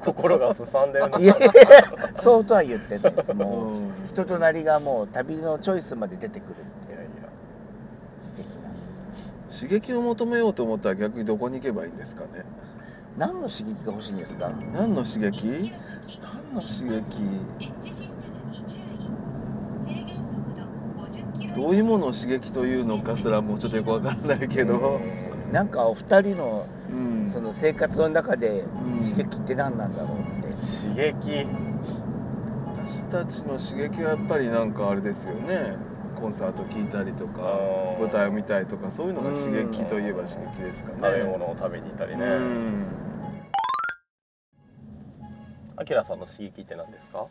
[0.05, 1.19] 心がすさんでるな。
[1.19, 1.37] いや
[2.17, 3.35] そうとは言ってないです。
[3.35, 3.91] もう、うん。
[4.09, 6.55] 人となりがもう旅のチョイスまで出てくる
[6.89, 7.09] いやいや
[8.25, 8.71] 素敵な。
[9.55, 12.45] 刺激を求めようと思ったら逆にどこに行けばいいんですかね。
[13.17, 14.51] 何の刺激が欲しいんですか？
[14.73, 15.73] 何の刺激？
[16.23, 17.03] 何の刺激？
[21.55, 25.01] どういうものを刺激というのかすらもうちょっとよくわからないけど、
[25.51, 26.78] なんかお二人のうん
[27.29, 29.03] その生活の中でうん。
[29.03, 30.49] 刺激って何なんだろうって、
[30.87, 31.47] 刺激。
[32.87, 35.77] 私たちの刺激はやっぱりなんかあれですよね。
[36.21, 40.99] コンサート聴いたりとかあー舞台を見たりとかそういうのが刺激といえば刺激ですかね。
[41.01, 42.25] 食べ物を食べに行ったりね。
[42.25, 42.87] うん。
[45.77, 47.27] あきらさんの刺激って何ですか？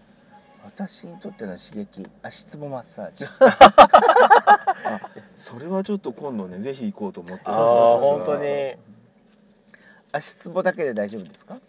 [0.64, 2.08] 私にとっての刺激。
[2.24, 3.26] 足つぼマッサージ。
[4.86, 5.02] あ
[5.36, 7.58] それはちょっと今度ねぜひ行こうと思ってます。
[7.58, 8.44] ああ本当に
[10.18, 11.60] 足つぼだけで大丈夫ですか？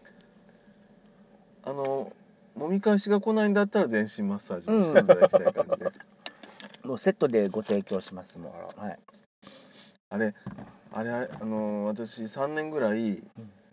[1.64, 2.12] あの
[2.56, 8.98] 揉み返しが来ないんだったら全身マッサージもしていただきたい感じです、もうセットでご提供しますもんはい。
[10.10, 10.34] あれ
[10.90, 13.22] あれあの私3年ぐらい、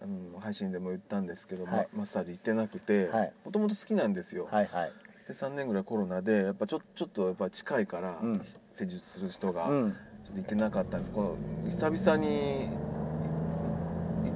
[0.02, 1.88] あの配信でも言ったんですけど、まはい。
[1.94, 3.34] マッサージ行ってなくてはい。
[3.46, 4.92] もともと好きなんですよ、はいはい。
[5.30, 8.46] で3年ぐらいコロナでやっぱちょちょっとやっぱ近いから、うん。
[8.78, 9.92] 施術する人が、うん。
[10.26, 11.12] ちょっと行ってなかったんです。
[11.12, 11.38] この
[11.70, 12.68] 久々に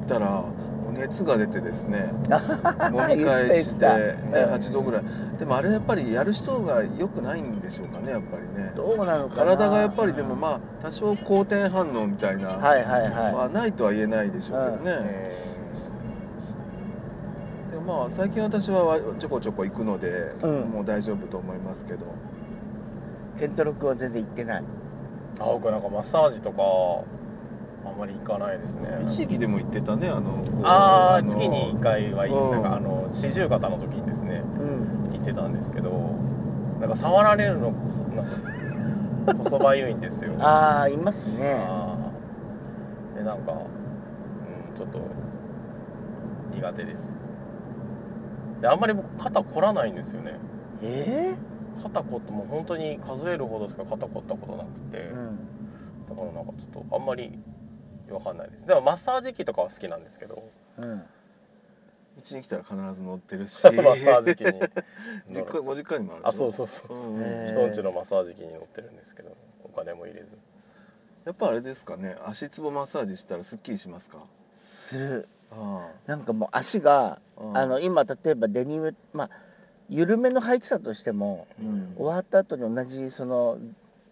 [0.10, 0.52] たらも
[0.90, 5.04] う熱が出てですね 揉み返して、ね、8度ぐらい。
[5.38, 8.74] でもあれやっぱりやる人が良くないんでしょうかねやっぱりね。
[8.76, 9.56] どうなのかな。
[9.56, 15.50] 体がやっぱりでもまあ多少好転反応みたいな、はいはいはい、まあないとは言えないでしょうけどね、え
[17.72, 20.62] でもまあ最近私はちょこちょこ行くので、うん。
[20.72, 22.06] もう大丈夫と思いますけど。
[23.40, 24.64] ケントロックは全然行ってない。
[25.38, 26.62] ー、あ僕なんかマッサージとか
[27.90, 29.00] あんまり行かないですね。
[29.04, 32.64] 一時期でも行ってたねあのああ月に1回はなん。
[32.64, 35.14] かあの四十肩の時にですねうん。
[35.14, 35.92] 行ってたんですけど
[36.80, 38.26] なんか触られるのこそなん
[39.26, 40.34] かこそばゆいんですよ。
[40.40, 41.66] ああいますね。
[43.16, 43.56] でなんか、う
[44.74, 45.00] ん、ちょっと
[46.56, 47.12] 苦手です。
[48.62, 50.36] であんまり僕肩凝らないんですよね。
[50.82, 51.36] え
[51.82, 55.38] 肩凝ってもう本当に数えるほどしか肩凝ったことなくて、えうん。
[56.10, 57.40] だからなんかちょっとあんまり
[58.14, 58.66] わかんないです。
[58.66, 60.44] でもマッサージ機とかは好きなんですけど。
[60.78, 60.94] うん。
[62.18, 63.64] うちに来たら必ず乗ってるし。
[63.72, 64.52] マッサージ機に
[65.30, 66.98] 実家ご実家にもあるあそうそうそうう。
[66.98, 67.22] んうん。
[67.22, 70.28] へー人んちのマッサージ機に乗ってるんですけどお金も入れず。
[71.26, 72.18] やっぱあれですかね。
[72.26, 74.20] 足つぼマッサージしたらすっきりしますか？
[74.56, 75.28] する。
[75.52, 79.30] あなんかもう足がああの今例えばデニムまあ
[79.90, 81.94] 緩めの履いてたとしてもうん。
[81.98, 83.58] 終わった後に同じその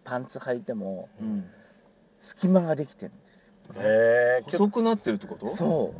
[0.04, 1.50] パンツ履いてもうん。
[2.22, 3.12] 隙間ができてる。
[3.12, 3.27] んですよ
[3.76, 5.48] へえ細くなってるってこと？
[5.56, 5.94] そ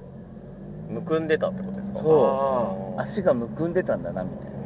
[0.90, 2.02] むくんでたってことですか？
[2.02, 3.02] そう。
[3.02, 4.58] 足がむくんでたんだなみたいな。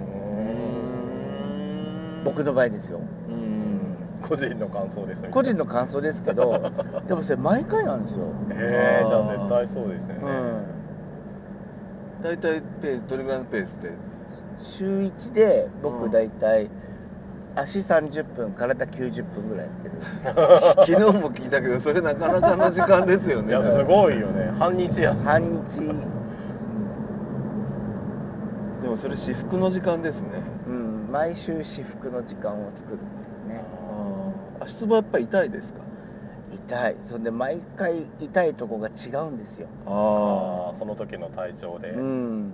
[2.23, 2.99] 僕の場合ですよ。
[3.29, 3.95] うん。
[4.21, 6.71] 個人の感想です個人の感想ですけど
[7.09, 10.21] でもそれ毎回なんですよ、へえじゃあ絶対そうですよね、
[12.19, 13.89] うん、大体ペースどれぐらいのペースで？
[14.59, 15.81] 週1でうん。
[15.81, 16.69] 僕大体
[17.55, 20.95] 足30分体90分ぐらいやってる。
[21.03, 23.49] 昨日も聞いたけどそれなかなかの時間ですよね。
[23.49, 24.51] いやすごいよね。
[24.57, 25.13] 半日や。
[25.25, 25.79] 半日、
[28.81, 30.29] でもそれ至福の時間ですね。
[30.67, 30.73] うん。
[30.73, 33.63] うん、毎週至福の時間を作るっていうね。
[34.59, 34.63] あー。
[34.65, 35.81] 足つぼやっぱり痛いですか？
[36.53, 36.95] 痛い。
[37.03, 39.67] そんで毎回痛いとこが違うんですよ。
[39.85, 42.51] ああその時の体調で、うん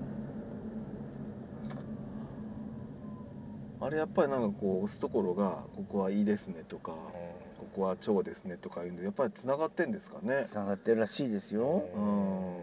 [3.80, 10.46] あれやっぱりなんかこう押すところがここはいいですねとかここは腸ですねとかいうんでやっぱりつながってんですかね？
[10.50, 12.06] つながってるらしいですよ、ううん。
[12.06, 12.56] ん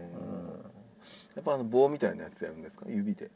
[1.35, 2.85] やっぱあの棒みたいなやつやるんですか？
[2.89, 3.29] 指で。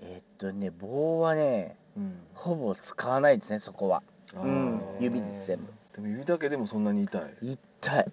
[0.00, 2.14] えーっとね棒はねうん。
[2.34, 4.02] ほぼ使わないですねそこは。
[4.34, 5.64] うん指です全部。
[5.94, 7.34] でも指だけでもそんなに痛い。
[7.80, 8.12] 痛い。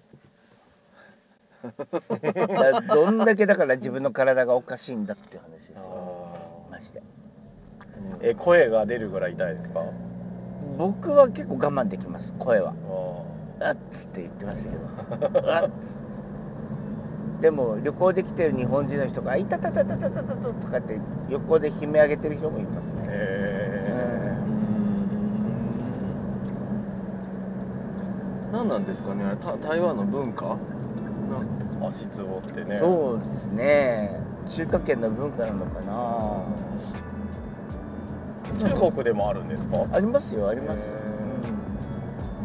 [2.59, 5.79] だどんだけだから自分の体がおかしいんだっていう話ですよ。
[6.67, 6.99] あマジで。
[6.99, 7.03] ー
[8.21, 9.81] え声が出るぐらい痛いですか？
[10.77, 12.33] 僕は結構我慢できます。
[12.39, 12.73] 声は。
[13.61, 14.77] あっつって言ってますけど。
[15.53, 16.09] あっつって。
[17.41, 22.91] でも旅行できてる日本人の人が「いたたたたたたた」とかって横で悲鳴上げてる人もいますね。
[23.07, 24.37] へえ、
[28.47, 29.23] うん、何なんですかね？
[29.61, 30.57] 台湾の文化？
[31.81, 32.77] 足つぼってね。
[32.77, 34.19] そうですね。
[34.45, 36.41] 中華圏の文化なのかな。
[38.57, 39.85] 中国でもあるんですか？
[39.91, 40.89] ありますよあります、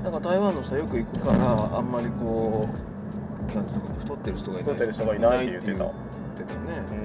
[0.03, 2.69] なんか台湾の人はよく行くからあんまりこ
[3.53, 4.73] うなんていうのか太ってる人がいない。
[4.73, 5.79] 太ってる人がいないって言ってた。
[5.79, 5.91] 言っ
[6.37, 6.61] てたね。
[6.91, 6.97] うん。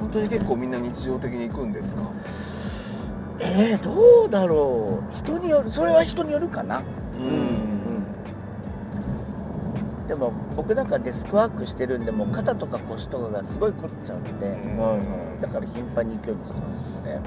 [0.00, 2.02] 本当に結構みんな日常的に行くんですか？
[3.40, 5.14] えー、どうだろう。
[5.16, 6.82] 人によるそれは人によるかな。
[7.18, 7.49] うん
[10.10, 14.76] でも僕なんかデスクワークしてるんでもう肩とか腰とかがすごい凝っちゃうので、うん。
[14.76, 17.20] はいはいだから頻繁に行くようにしてますけどね。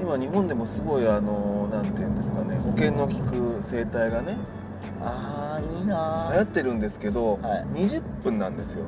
[0.00, 4.36] 今日本でもすごいあのなんていうんですかね保険の効く整体がね
[5.00, 7.80] ああいいな流行ってるんですけど、はい。
[7.86, 8.86] 20分なんですよ。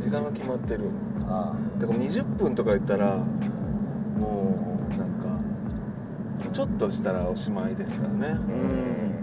[0.00, 0.88] 時間が決まってる。
[1.28, 3.16] あだから20分とか言ったら
[4.18, 5.38] もうなんか
[6.54, 8.28] ちょっとしたらおしまいですからね。
[8.28, 9.15] うん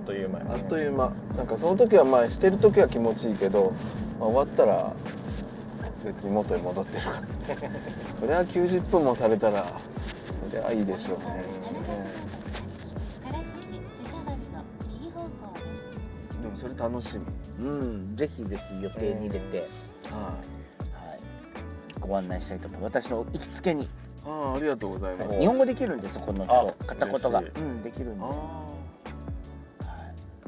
[0.00, 1.12] っという間あっという間。
[1.36, 3.72] なんかその時はまあしてる時は気持ちいいけど、
[4.18, 4.92] まあ終わったら
[6.04, 7.22] 別に元に戻ってるから。
[8.20, 9.66] それは90分もされたら
[10.48, 11.44] それはいいでしょうね。
[16.42, 17.24] でもそれ楽しみ。
[17.60, 19.68] うん、ぜひぜひ予定に入れて、
[20.10, 21.20] ははい、
[22.00, 23.02] ご案内したいと思います。
[23.02, 23.88] 私の行きつけに、い
[24.24, 28.24] ああありがとうございます、日本語できるんでそこのあ人片言が、うん、できるんで、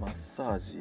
[0.03, 0.81] マッサージ。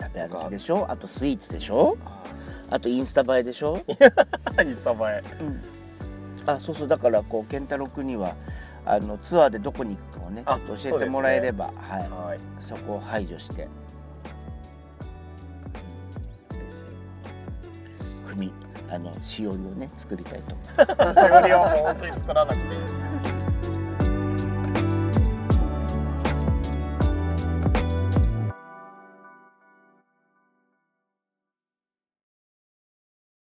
[0.00, 0.86] 食べ歩きでしょ？
[0.90, 1.96] あとスイーツでしょ？
[2.04, 2.22] あ
[2.70, 3.94] あとインスタ映えでしょ、 イン
[4.74, 5.22] スタ映え。
[5.40, 5.60] うん、
[6.50, 8.34] あそうそうだからこう健太郎君には
[8.84, 12.40] あのツアーでどこに行くかをねちょあっと教えてもらえれば、はい、はい。
[12.60, 13.68] そこを排除して。
[18.28, 18.52] 組
[18.90, 20.54] あのしおりをね作りたいと。
[20.54, 22.80] 思いますそれを本当に作らなくていい。
[22.80, 22.86] で
[23.28, 23.39] す